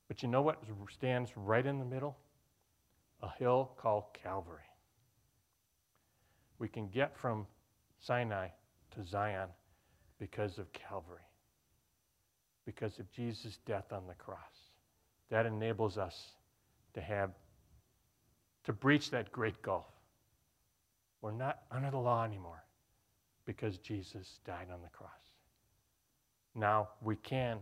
But 0.08 0.24
you 0.24 0.30
know 0.30 0.42
what 0.42 0.64
stands 0.90 1.36
right 1.36 1.66
in 1.66 1.80
the 1.80 1.84
middle? 1.84 2.16
A 3.22 3.30
hill 3.38 3.72
called 3.76 4.06
Calvary. 4.14 4.64
We 6.58 6.70
can 6.70 6.88
get 6.88 7.14
from 7.18 7.46
Sinai 8.00 8.48
to 8.92 9.04
Zion 9.04 9.50
because 10.18 10.58
of 10.58 10.72
Calvary, 10.72 11.28
because 12.66 13.00
of 13.00 13.12
Jesus' 13.12 13.60
death 13.66 13.92
on 13.92 14.08
the 14.08 14.14
cross 14.14 14.70
that 15.30 15.46
enables 15.46 15.98
us 15.98 16.36
to 16.94 17.02
have, 17.02 17.32
to 18.64 18.72
breach 18.72 19.12
that 19.12 19.30
great 19.34 19.62
gulf. 19.62 19.88
We're 21.20 21.34
not 21.34 21.64
under 21.70 21.92
the 21.92 21.98
law 21.98 22.24
anymore 22.24 22.64
because 23.44 23.78
Jesus 23.80 24.40
died 24.46 24.68
on 24.74 24.82
the 24.82 24.90
cross. 24.98 25.25
Now 26.56 26.90
we 27.02 27.18
can 27.18 27.60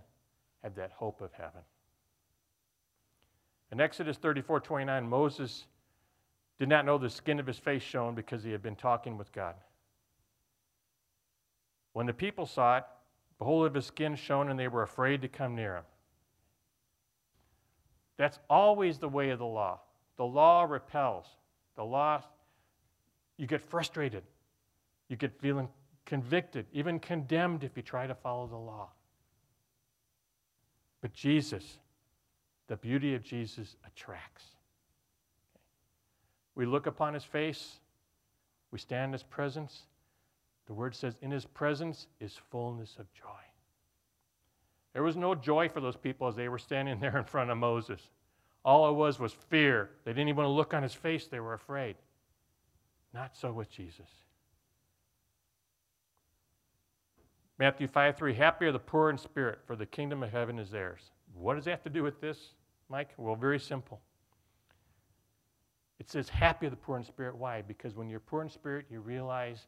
have 0.64 0.76
that 0.76 0.92
hope 0.92 1.22
of 1.22 1.34
heaven. 1.34 1.62
In 3.72 3.82
Exodus 3.82 4.18
34 4.18 4.60
29, 4.60 5.10
Moses 5.10 5.66
did 6.60 6.70
not 6.70 6.86
know 6.86 6.98
the 6.98 7.10
skin 7.10 7.40
of 7.40 7.48
his 7.48 7.58
face 7.58 7.82
shone 7.82 8.14
because 8.14 8.44
he 8.44 8.52
had 8.52 8.62
been 8.62 8.76
talking 8.76 9.18
with 9.18 9.32
God. 9.32 9.56
When 11.94 12.06
the 12.06 12.14
people 12.14 12.46
saw 12.46 12.78
it, 12.78 12.84
behold, 13.40 13.66
of 13.66 13.74
his 13.74 13.86
skin 13.86 14.16
shone, 14.16 14.50
and 14.50 14.60
they 14.60 14.68
were 14.68 14.84
afraid 14.84 15.22
to 15.24 15.28
come 15.28 15.56
near 15.56 15.78
him. 15.78 15.84
That's 18.18 18.40
always 18.50 19.00
the 19.00 19.10
way 19.10 19.32
of 19.32 19.40
the 19.40 19.46
law. 19.46 19.80
The 20.18 20.26
law 20.26 20.64
repels. 20.64 21.26
The 21.76 21.84
law, 21.84 22.22
you 23.38 23.48
get 23.48 23.62
frustrated. 23.62 24.24
You 25.10 25.16
get 25.16 25.40
feeling 25.40 25.68
convicted, 26.06 26.66
even 26.74 27.00
condemned 27.00 27.64
if 27.64 27.76
you 27.76 27.84
try 27.84 28.08
to 28.08 28.16
follow 28.16 28.48
the 28.48 28.58
law. 28.58 28.90
But 31.02 31.14
Jesus, 31.14 31.80
the 32.68 32.78
beauty 32.78 33.16
of 33.16 33.24
Jesus 33.24 33.76
attracts. 33.86 34.44
We 36.56 36.66
look 36.66 36.86
upon 36.86 37.14
his 37.14 37.24
face, 37.24 37.80
we 38.72 38.80
stand 38.80 39.10
in 39.10 39.14
his 39.14 39.24
presence. 39.24 39.84
The 40.66 40.74
word 40.74 40.96
says, 40.96 41.16
In 41.22 41.32
his 41.32 41.46
presence 41.46 42.08
is 42.20 42.40
fullness 42.50 42.96
of 43.00 43.12
joy. 43.14 43.28
There 44.94 45.04
was 45.04 45.16
no 45.16 45.36
joy 45.36 45.70
for 45.70 45.82
those 45.82 45.98
people 45.98 46.28
as 46.28 46.36
they 46.36 46.50
were 46.50 46.60
standing 46.60 47.00
there 47.02 47.18
in 47.18 47.26
front 47.26 47.50
of 47.50 47.58
Moses. 47.58 48.02
All 48.64 48.90
it 48.90 48.94
was 48.94 49.20
was 49.20 49.34
fear. 49.34 49.90
They 50.06 50.12
didn't 50.12 50.30
even 50.30 50.38
want 50.38 50.48
to 50.48 50.54
look 50.54 50.74
on 50.74 50.84
his 50.84 50.94
face, 50.94 51.28
they 51.28 51.40
were 51.40 51.54
afraid. 51.54 51.96
Not 53.14 53.36
so 53.36 53.52
with 53.52 53.70
Jesus. 53.70 54.08
Matthew 57.60 57.88
5 57.88 58.18
3 58.18 58.34
Happy 58.34 58.66
are 58.66 58.72
the 58.72 58.80
poor 58.80 59.10
in 59.10 59.18
spirit, 59.18 59.60
for 59.66 59.76
the 59.76 59.86
kingdom 59.86 60.24
of 60.24 60.32
heaven 60.32 60.60
is 60.60 60.72
theirs. 60.72 61.12
What 61.34 61.56
does 61.56 61.66
that 61.66 61.72
have 61.72 61.84
to 61.84 61.90
do 61.90 62.04
with 62.04 62.20
this, 62.22 62.38
Mike? 62.90 63.10
Well, 63.18 63.36
very 63.36 63.60
simple. 63.60 64.02
It 66.00 66.10
says, 66.10 66.30
Happy 66.30 66.68
are 66.68 66.70
the 66.70 66.76
poor 66.76 66.98
in 66.98 67.04
spirit. 67.04 67.36
Why? 67.36 67.62
Because 67.62 67.96
when 67.96 68.10
you're 68.10 68.20
poor 68.20 68.42
in 68.42 68.50
spirit, 68.50 68.86
you 68.90 69.00
realize 69.00 69.68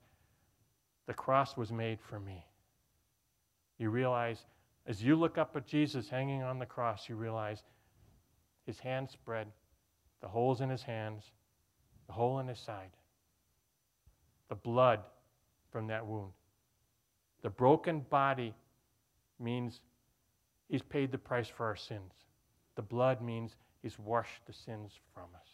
the 1.06 1.14
cross 1.14 1.56
was 1.56 1.72
made 1.72 2.00
for 2.02 2.20
me. 2.20 2.46
You 3.78 3.90
realize 3.90 4.46
as 4.88 5.04
you 5.04 5.16
look 5.16 5.38
up 5.38 5.56
at 5.56 5.66
Jesus 5.66 6.10
hanging 6.10 6.44
on 6.44 6.60
the 6.60 6.66
cross, 6.66 7.10
you 7.10 7.16
realize 7.16 7.64
his 8.66 8.80
hands 8.80 9.12
spread, 9.12 9.48
the 10.22 10.28
holes 10.28 10.62
in 10.62 10.70
his 10.70 10.84
hands, 10.84 11.24
the 12.08 12.14
hole 12.14 12.40
in 12.40 12.48
his 12.48 12.60
side, 12.60 12.92
the 14.50 14.56
blood 14.56 15.00
from 15.72 15.88
that 15.88 16.06
wound. 16.06 16.32
The 17.46 17.52
broken 17.52 18.00
body 18.10 18.56
means 19.40 19.80
he's 20.68 20.82
paid 20.82 21.12
the 21.12 21.20
price 21.20 21.48
for 21.48 21.68
our 21.68 21.76
sins. 21.76 22.12
The 22.74 22.82
blood 22.82 23.22
means 23.22 23.56
he's 23.84 24.00
washed 24.00 24.44
the 24.48 24.54
sins 24.54 24.94
from 25.14 25.26
us. 25.36 25.48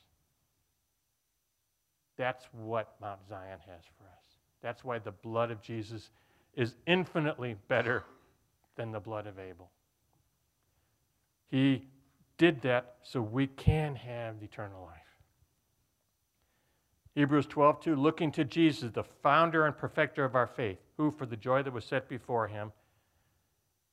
That's 2.15 2.45
what 2.53 2.95
Mount 3.01 3.19
Zion 3.27 3.59
has 3.67 3.81
for 3.97 4.05
us. 4.05 4.37
That's 4.61 4.85
why 4.85 4.99
the 4.99 5.11
blood 5.11 5.51
of 5.51 5.61
Jesus 5.61 6.11
is 6.53 6.75
infinitely 6.87 7.57
better 7.67 8.05
than 8.77 8.93
the 8.93 9.01
blood 9.01 9.27
of 9.27 9.37
Abel. 9.37 9.69
He 11.47 11.83
did 12.37 12.61
that 12.61 12.95
so 13.03 13.21
we 13.21 13.47
can 13.47 13.95
have 13.95 14.35
eternal 14.41 14.85
life. 14.85 15.10
Hebrews 17.15 17.45
12, 17.47 17.81
2, 17.81 17.95
looking 17.95 18.31
to 18.31 18.45
Jesus, 18.45 18.91
the 18.91 19.03
founder 19.03 19.65
and 19.65 19.77
perfecter 19.77 20.23
of 20.23 20.35
our 20.35 20.47
faith, 20.47 20.79
who, 20.97 21.11
for 21.11 21.25
the 21.25 21.35
joy 21.35 21.61
that 21.61 21.73
was 21.73 21.83
set 21.83 22.07
before 22.07 22.47
him, 22.47 22.71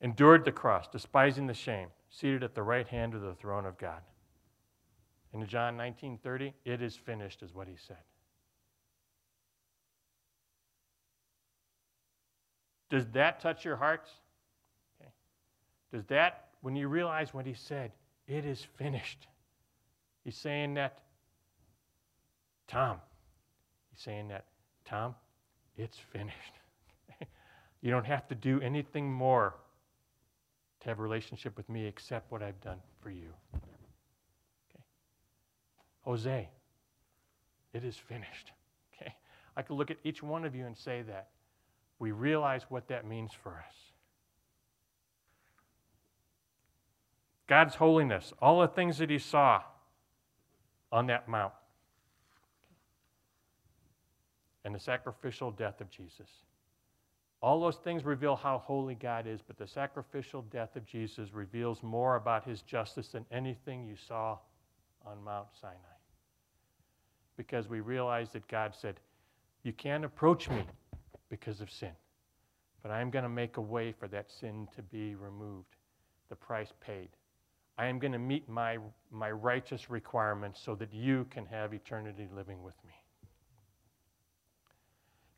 endured 0.00 0.44
the 0.44 0.52
cross, 0.52 0.87
despising 0.87 1.46
the 1.46 1.54
shame, 1.54 1.88
seated 2.11 2.44
at 2.44 2.54
the 2.54 2.62
right 2.62 2.87
hand 2.87 3.14
of 3.14 3.22
the 3.22 3.35
throne 3.35 3.66
of 3.66 3.76
God. 3.76 4.02
In 5.33 5.44
John 5.46 5.76
19:30, 5.76 6.52
it 6.64 6.81
is 6.81 6.96
finished, 6.96 7.42
is 7.42 7.52
what 7.52 7.66
he 7.66 7.76
said. 7.76 7.96
Does 12.88 13.07
that 13.09 13.40
touch 13.40 13.64
your 13.64 13.76
hearts? 13.76 14.11
Okay. 15.00 15.11
Does 15.92 16.04
that, 16.07 16.48
when 16.62 16.76
you 16.76 16.88
realize 16.88 17.35
what 17.35 17.44
he 17.44 17.52
said, 17.52 17.92
it 18.26 18.46
is 18.46 18.64
finished? 18.76 19.26
He's 20.24 20.37
saying 20.37 20.74
that, 20.74 21.02
Tom, 22.66 23.00
he's 23.98 24.04
saying 24.04 24.28
that, 24.28 24.44
Tom, 24.84 25.14
it's 25.76 25.98
finished. 26.12 26.54
you 27.80 27.90
don't 27.90 28.06
have 28.06 28.26
to 28.28 28.34
do 28.34 28.61
anything 28.61 29.12
more 29.12 29.54
to 30.80 30.88
have 30.88 30.98
a 30.98 31.02
relationship 31.02 31.56
with 31.56 31.68
me 31.68 31.87
except 31.87 32.30
what 32.30 32.42
I've 32.42 32.61
done 32.61 32.78
for 33.02 33.11
you. 33.11 33.30
Okay. 33.54 34.84
Jose, 36.02 36.48
it 37.72 37.84
is 37.84 37.96
finished. 37.96 38.52
Okay. 39.00 39.14
I 39.56 39.62
could 39.62 39.76
look 39.76 39.92
at 39.92 39.98
each 40.02 40.24
one 40.24 40.44
of 40.44 40.56
you 40.56 40.66
and 40.66 40.76
say 40.76 41.02
that 41.02 41.28
we 42.00 42.11
realize 42.11 42.62
what 42.68 42.88
that 42.88 43.06
means 43.06 43.30
for 43.32 43.50
us. 43.50 43.74
God's 47.46 47.76
holiness, 47.76 48.32
all 48.42 48.61
the 48.61 48.66
things 48.66 48.98
that 48.98 49.08
he 49.08 49.20
saw 49.20 49.62
on 50.90 51.06
that 51.06 51.28
mount, 51.28 51.52
and 54.68 54.74
the 54.74 54.81
sacrificial 54.81 55.50
death 55.50 55.81
of 55.81 55.88
Jesus. 55.88 56.28
All 57.40 57.59
those 57.59 57.78
things 57.78 58.04
reveal 58.04 58.37
how 58.37 58.59
holy 58.59 58.94
God 58.94 59.26
is, 59.26 59.40
but 59.40 59.57
the 59.57 59.66
sacrificial 59.66 60.42
death 60.42 60.76
of 60.76 60.85
Jesus 60.85 61.33
reveals 61.33 61.83
more 61.83 62.16
about 62.16 62.44
his 62.44 62.61
justice 62.61 63.09
than 63.09 63.24
anything 63.33 63.83
you 63.83 63.96
saw 63.96 64.37
on 65.07 65.24
Mount 65.24 65.46
Sinai. 65.59 65.74
Because 67.38 67.66
we 67.66 67.81
realize 67.81 68.28
that 68.35 68.46
God 68.46 68.74
said, 68.78 69.00
You 69.62 69.72
can't 69.72 70.04
approach 70.04 70.50
me 70.50 70.62
because 71.31 71.62
of 71.62 71.70
sin. 71.70 71.92
But 72.83 72.90
I 72.90 73.00
am 73.00 73.09
going 73.09 73.22
to 73.22 73.31
make 73.31 73.57
a 73.57 73.62
way 73.62 73.92
for 73.98 74.07
that 74.09 74.31
sin 74.31 74.68
to 74.76 74.83
be 74.83 75.14
removed, 75.14 75.76
the 76.28 76.37
price 76.37 76.74
paid. 76.78 77.09
I 77.78 77.87
am 77.87 77.98
going 77.98 78.12
to 78.12 78.18
meet 78.18 78.50
my, 78.50 78.76
my 79.11 79.31
righteous 79.31 79.88
requirements 79.88 80.61
so 80.62 80.74
that 80.74 80.92
you 80.92 81.26
can 81.31 81.46
have 81.46 81.72
eternity 81.72 82.28
living 82.37 82.62
with 82.62 82.74
me. 82.87 82.97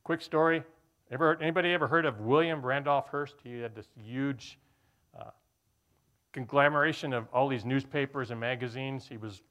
Quick 0.05 0.23
story. 0.23 0.63
Ever, 1.11 1.37
anybody 1.41 1.73
ever 1.73 1.89
heard 1.89 2.07
of 2.07 2.21
William 2.21 2.65
Randolph 2.65 3.09
Hearst? 3.09 3.37
He 3.43 3.59
had 3.61 3.75
this 3.75 3.89
huge 3.97 4.59
uh, 5.19 5.31
conglomeration 6.33 7.13
of 7.13 7.27
all 7.33 7.49
these 7.49 7.65
newspapers 7.65 8.31
and 8.31 8.39
magazines. 8.39 9.07
He 9.09 9.17
was 9.17 9.43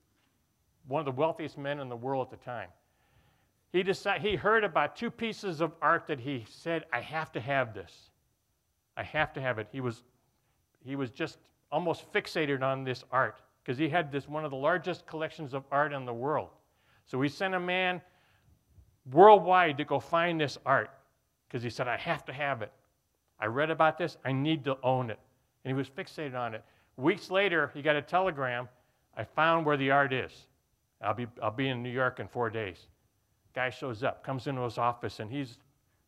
one 0.87 0.99
of 0.99 1.05
the 1.05 1.11
wealthiest 1.11 1.57
men 1.57 1.79
in 1.79 1.89
the 1.89 1.95
world 1.95 2.27
at 2.31 2.39
the 2.39 2.43
time. 2.43 2.69
He, 3.71 3.83
decided, 3.83 4.21
he 4.27 4.35
heard 4.35 4.63
about 4.63 4.95
two 4.95 5.11
pieces 5.11 5.61
of 5.61 5.73
art 5.81 6.07
that 6.07 6.19
he 6.19 6.45
said, 6.49 6.85
I 6.91 7.01
have 7.01 7.31
to 7.33 7.39
have 7.39 7.73
this. 7.73 8.09
I 8.97 9.03
have 9.03 9.31
to 9.33 9.41
have 9.41 9.59
it. 9.59 9.67
He 9.71 9.81
was, 9.81 10.03
he 10.83 10.95
was 10.95 11.11
just 11.11 11.37
almost 11.71 12.11
fixated 12.11 12.63
on 12.63 12.83
this 12.83 13.03
art 13.11 13.41
because 13.63 13.77
he 13.77 13.87
had 13.87 14.11
this 14.11 14.27
one 14.27 14.45
of 14.45 14.51
the 14.51 14.57
largest 14.57 15.05
collections 15.05 15.53
of 15.53 15.63
art 15.71 15.93
in 15.93 16.05
the 16.05 16.13
world. 16.13 16.49
So 17.05 17.21
he 17.21 17.29
sent 17.29 17.53
a 17.53 17.59
man 17.59 18.01
worldwide 19.11 19.77
to 19.77 19.85
go 19.85 19.99
find 19.99 20.39
this 20.39 20.57
art 20.65 20.91
because 21.47 21.63
he 21.63 21.69
said, 21.69 21.87
I 21.87 21.97
have 21.97 22.25
to 22.25 22.33
have 22.33 22.61
it. 22.61 22.71
I 23.39 23.45
read 23.45 23.69
about 23.69 23.97
this, 23.97 24.17
I 24.25 24.31
need 24.31 24.63
to 24.65 24.77
own 24.83 25.09
it. 25.09 25.19
And 25.63 25.71
he 25.71 25.77
was 25.77 25.89
fixated 25.89 26.35
on 26.35 26.53
it. 26.53 26.63
Weeks 26.97 27.31
later, 27.31 27.71
he 27.73 27.81
got 27.81 27.95
a 27.95 28.01
telegram 28.01 28.67
I 29.17 29.23
found 29.23 29.65
where 29.65 29.77
the 29.77 29.91
art 29.91 30.13
is. 30.13 30.47
I'll 31.01 31.13
be, 31.13 31.27
I'll 31.41 31.51
be 31.51 31.69
in 31.69 31.81
New 31.81 31.89
York 31.89 32.19
in 32.19 32.27
four 32.27 32.49
days. 32.49 32.87
Guy 33.53 33.69
shows 33.69 34.03
up, 34.03 34.23
comes 34.23 34.47
into 34.47 34.61
his 34.61 34.77
office, 34.77 35.19
and 35.19 35.31
he's 35.31 35.57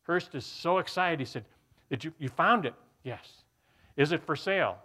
Hearst 0.04 0.34
is 0.34 0.44
so 0.44 0.78
excited. 0.78 1.20
He 1.20 1.24
said, 1.24 1.44
Did 1.90 2.04
you, 2.04 2.12
you 2.18 2.28
found 2.28 2.66
it? 2.66 2.74
Yes. 3.04 3.44
Is 3.96 4.12
it 4.12 4.22
for 4.22 4.34
sale? 4.36 4.78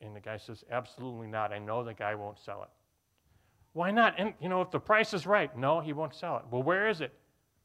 And 0.00 0.14
the 0.14 0.20
guy 0.20 0.36
says, 0.36 0.64
Absolutely 0.70 1.26
not. 1.26 1.52
I 1.52 1.58
know 1.58 1.82
the 1.82 1.94
guy 1.94 2.14
won't 2.14 2.38
sell 2.38 2.62
it. 2.62 2.68
Why 3.72 3.90
not? 3.90 4.14
And 4.18 4.34
you 4.40 4.48
know, 4.48 4.60
if 4.60 4.70
the 4.70 4.80
price 4.80 5.14
is 5.14 5.26
right, 5.26 5.56
no, 5.56 5.80
he 5.80 5.92
won't 5.92 6.14
sell 6.14 6.36
it. 6.36 6.44
Well, 6.50 6.62
where 6.62 6.88
is 6.88 7.00
it? 7.00 7.12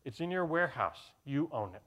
It's 0.08 0.22
in 0.22 0.32
your 0.32 0.46
warehouse. 0.46 1.12
You 1.26 1.50
own 1.52 1.76
it. 1.76 1.82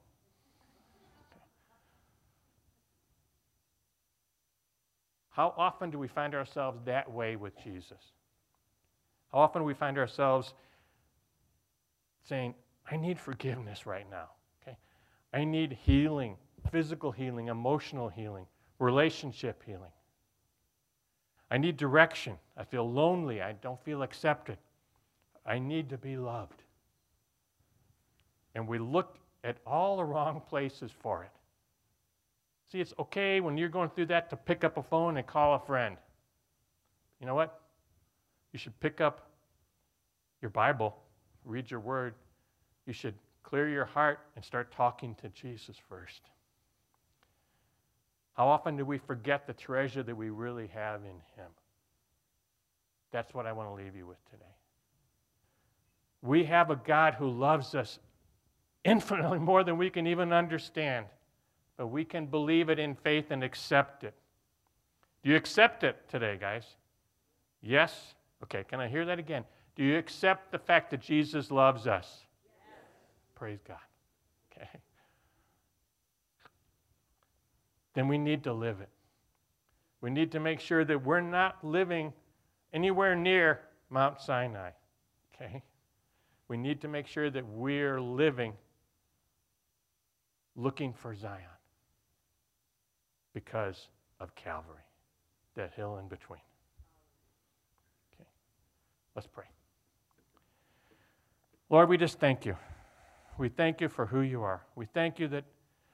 How 5.31 5.55
often 5.57 5.89
do 5.89 5.97
we 5.97 6.07
find 6.07 6.35
ourselves 6.35 6.77
that 6.85 7.11
way 7.11 7.35
with 7.35 7.53
Jesus? 7.63 7.97
How 9.31 9.39
often 9.39 9.63
do 9.63 9.65
we 9.65 9.73
find 9.73 9.97
ourselves 9.97 10.53
saying, 12.23 12.53
I 12.91 12.95
need 12.95 13.19
forgiveness 13.19 13.87
right 13.87 14.07
now. 14.11 14.29
Okay? 14.61 14.77
I 15.33 15.43
need 15.43 15.75
healing, 15.81 16.37
physical 16.69 17.11
healing, 17.11 17.47
emotional 17.47 18.07
healing, 18.07 18.45
relationship 18.77 19.63
healing. 19.65 19.91
I 21.49 21.57
need 21.57 21.75
direction. 21.75 22.37
I 22.55 22.65
feel 22.65 22.87
lonely. 22.87 23.41
I 23.41 23.53
don't 23.53 23.83
feel 23.83 24.03
accepted. 24.03 24.59
I 25.43 25.57
need 25.57 25.89
to 25.89 25.97
be 25.97 26.17
loved. 26.17 26.60
And 28.55 28.67
we 28.67 28.79
look 28.79 29.17
at 29.43 29.57
all 29.65 29.97
the 29.97 30.03
wrong 30.03 30.41
places 30.47 30.91
for 31.01 31.23
it. 31.23 31.31
See, 32.71 32.79
it's 32.79 32.93
okay 32.99 33.39
when 33.41 33.57
you're 33.57 33.69
going 33.69 33.89
through 33.89 34.07
that 34.07 34.29
to 34.29 34.35
pick 34.35 34.63
up 34.63 34.77
a 34.77 34.83
phone 34.83 35.17
and 35.17 35.25
call 35.25 35.55
a 35.55 35.59
friend. 35.59 35.97
You 37.19 37.27
know 37.27 37.35
what? 37.35 37.59
You 38.53 38.59
should 38.59 38.77
pick 38.79 39.01
up 39.01 39.29
your 40.41 40.51
Bible 40.51 40.95
read 41.45 41.69
your 41.69 41.79
word, 41.79 42.13
you 42.85 42.93
should 42.93 43.15
clear 43.43 43.69
your 43.69 43.85
heart 43.85 44.19
and 44.35 44.43
start 44.43 44.71
talking 44.71 45.15
to 45.15 45.29
Jesus 45.29 45.77
first. 45.89 46.21
How 48.33 48.47
often 48.47 48.77
do 48.77 48.85
we 48.85 48.97
forget 48.97 49.45
the 49.45 49.53
treasure 49.53 50.03
that 50.03 50.15
we 50.15 50.29
really 50.29 50.67
have 50.67 51.01
in 51.01 51.17
Him? 51.35 51.49
That's 53.11 53.33
what 53.33 53.45
I 53.45 53.51
want 53.51 53.69
to 53.69 53.73
leave 53.73 53.95
you 53.95 54.07
with 54.07 54.23
today. 54.29 54.45
We 56.21 56.45
have 56.45 56.69
a 56.69 56.75
God 56.75 57.15
who 57.15 57.29
loves 57.29 57.75
us 57.75 57.99
infinitely 58.83 59.39
more 59.51 59.63
than 59.63 59.77
we 59.77 59.89
can 59.89 60.07
even 60.07 60.33
understand, 60.33 61.05
but 61.77 61.87
we 61.87 62.05
can 62.05 62.25
believe 62.25 62.69
it 62.69 62.79
in 62.79 62.95
faith 62.95 63.31
and 63.31 63.43
accept 63.43 64.03
it. 64.03 64.13
Do 65.23 65.29
you 65.29 65.35
accept 65.35 65.83
it 65.83 65.97
today, 66.09 66.37
guys? 66.39 66.65
Yes? 67.61 68.15
Okay, 68.43 68.63
can 68.67 68.79
I 68.79 68.87
hear 68.87 69.05
that 69.05 69.19
again? 69.19 69.45
Do 69.75 69.83
you 69.83 69.97
accept 69.97 70.51
the 70.51 70.59
fact 70.59 70.91
that 70.91 71.01
Jesus 71.01 71.51
loves 71.51 71.87
us? 71.87 72.25
Yes. 72.67 72.75
Praise 73.35 73.59
God. 73.67 73.77
Okay. 74.51 74.69
Then 77.93 78.07
we 78.07 78.17
need 78.17 78.43
to 78.43 78.53
live 78.53 78.81
it. 78.81 78.89
We 80.01 80.09
need 80.09 80.31
to 80.31 80.39
make 80.39 80.59
sure 80.59 80.83
that 80.83 81.03
we're 81.03 81.21
not 81.21 81.63
living 81.63 82.13
anywhere 82.73 83.15
near 83.15 83.61
Mount 83.89 84.19
Sinai. 84.19 84.71
Okay? 85.35 85.61
We 86.47 86.57
need 86.57 86.81
to 86.81 86.87
make 86.87 87.07
sure 87.07 87.29
that 87.29 87.45
we're 87.45 88.01
living 88.01 88.53
looking 90.55 90.93
for 90.93 91.15
Zion 91.15 91.45
because 93.33 93.87
of 94.19 94.35
Calvary, 94.35 94.83
that 95.55 95.73
hill 95.73 95.97
in 95.97 96.07
between. 96.07 96.41
Okay. 98.15 98.29
Let's 99.15 99.27
pray. 99.27 99.45
Lord, 101.69 101.89
we 101.89 101.97
just 101.97 102.19
thank 102.19 102.45
you. 102.45 102.57
We 103.37 103.49
thank 103.49 103.81
you 103.81 103.87
for 103.87 104.05
who 104.05 104.21
you 104.21 104.43
are. 104.43 104.61
We 104.75 104.85
thank 104.85 105.19
you 105.19 105.27
that 105.29 105.45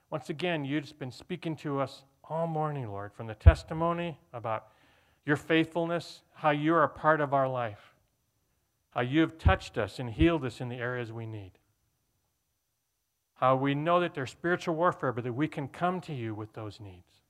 once 0.10 0.30
again 0.30 0.65
you've 0.65 0.84
just 0.84 1.00
been 1.00 1.12
speaking 1.12 1.56
to 1.58 1.80
us 1.80 2.04
all 2.24 2.48
morning, 2.48 2.88
Lord, 2.88 3.13
from 3.13 3.28
the 3.28 3.36
testimony 3.36 4.20
about 4.34 4.67
your 5.26 5.36
faithfulness, 5.38 6.22
how 6.34 6.50
you 6.50 6.74
are 6.74 6.84
a 6.84 6.89
part 6.89 7.22
of 7.22 7.34
our 7.34 7.48
life, 7.48 7.93
how 8.91 9.02
you 9.02 9.22
have 9.22 9.38
touched 9.38 9.78
us 9.78 10.00
and 10.00 10.10
healed 10.10 10.43
us 10.43 10.60
in 10.60 10.70
the 10.70 10.78
areas 10.78 11.12
we 11.12 11.26
need. 11.26 11.52
How 13.38 13.56
we 13.56 13.76
know 13.76 14.00
that 14.00 14.13
there's 14.13 14.32
spiritual 14.32 14.76
warfare, 14.76 15.12
but 15.12 15.23
that 15.23 15.34
we 15.34 15.47
can 15.47 15.67
come 15.67 16.02
to 16.02 16.13
you 16.13 16.34
with 16.34 16.54
those 16.54 16.80
needs. 16.80 17.21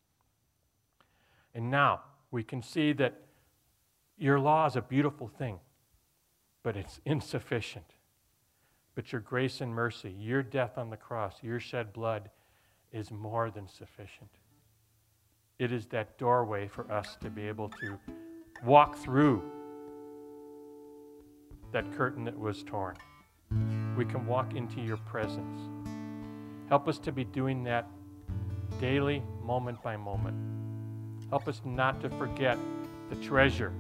And 1.54 1.70
now 1.70 2.02
we 2.32 2.44
can 2.44 2.62
see 2.62 2.94
that 2.94 3.22
your 4.18 4.40
law 4.40 4.66
is 4.66 4.76
a 4.76 4.82
beautiful 4.82 5.28
thing, 5.28 5.60
but 6.64 6.76
it's 6.76 7.00
insufficient. 7.06 7.86
But 8.96 9.12
your 9.12 9.22
grace 9.22 9.62
and 9.62 9.74
mercy, 9.74 10.16
your 10.18 10.42
death 10.42 10.78
on 10.78 10.90
the 10.90 10.98
cross, 10.98 11.36
your 11.44 11.60
shed 11.60 11.94
blood 11.94 12.30
is 12.92 13.12
more 13.12 13.52
than 13.52 13.68
sufficient. 13.68 14.30
It 15.60 15.72
is 15.72 15.86
that 15.88 16.18
doorway 16.18 16.68
for 16.68 16.92
us 16.92 17.18
to 17.22 17.30
be 17.30 17.48
able 17.48 17.70
to 17.70 18.00
walk 18.64 18.98
through 18.98 19.44
that 21.72 21.92
curtain 21.96 22.24
that 22.24 22.38
was 22.38 22.64
torn. 22.64 22.96
we 23.98 24.06
can 24.06 24.26
walk 24.26 24.56
into 24.56 24.82
your 24.82 24.98
presence. 24.98 25.60
Help 26.70 26.88
us 26.88 27.00
to 27.00 27.12
be 27.12 27.24
doing 27.24 27.64
that 27.64 27.88
daily, 28.80 29.24
moment 29.42 29.82
by 29.82 29.96
moment. 29.96 30.36
Help 31.30 31.48
us 31.48 31.62
not 31.64 32.02
to 32.02 32.10
forget 32.12 32.58
the 33.10 33.16
treasure 33.18 33.72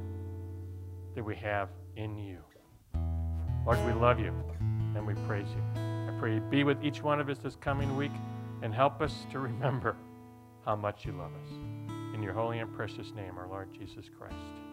that 1.15 1.23
we 1.23 1.35
have 1.35 1.69
in 1.95 2.17
you. 2.17 2.37
Lord, 3.65 3.85
we 3.85 3.93
love 3.93 4.19
you 4.19 4.33
and 4.95 5.05
we 5.05 5.13
praise 5.27 5.47
you. 5.49 5.81
I 5.81 6.15
pray 6.19 6.35
you 6.35 6.41
be 6.41 6.63
with 6.63 6.83
each 6.83 7.03
one 7.03 7.19
of 7.19 7.27
us 7.27 7.37
this 7.39 7.55
coming 7.57 7.97
week 7.97 8.11
and 8.61 8.73
help 8.73 9.01
us 9.01 9.25
to 9.31 9.39
remember 9.39 9.95
how 10.65 10.75
much 10.75 11.05
you 11.05 11.11
love 11.11 11.31
us. 11.43 11.51
In 12.13 12.23
your 12.23 12.33
holy 12.33 12.59
and 12.59 12.73
precious 12.73 13.11
name, 13.13 13.37
our 13.37 13.47
Lord 13.47 13.69
Jesus 13.73 14.05
Christ. 14.17 14.66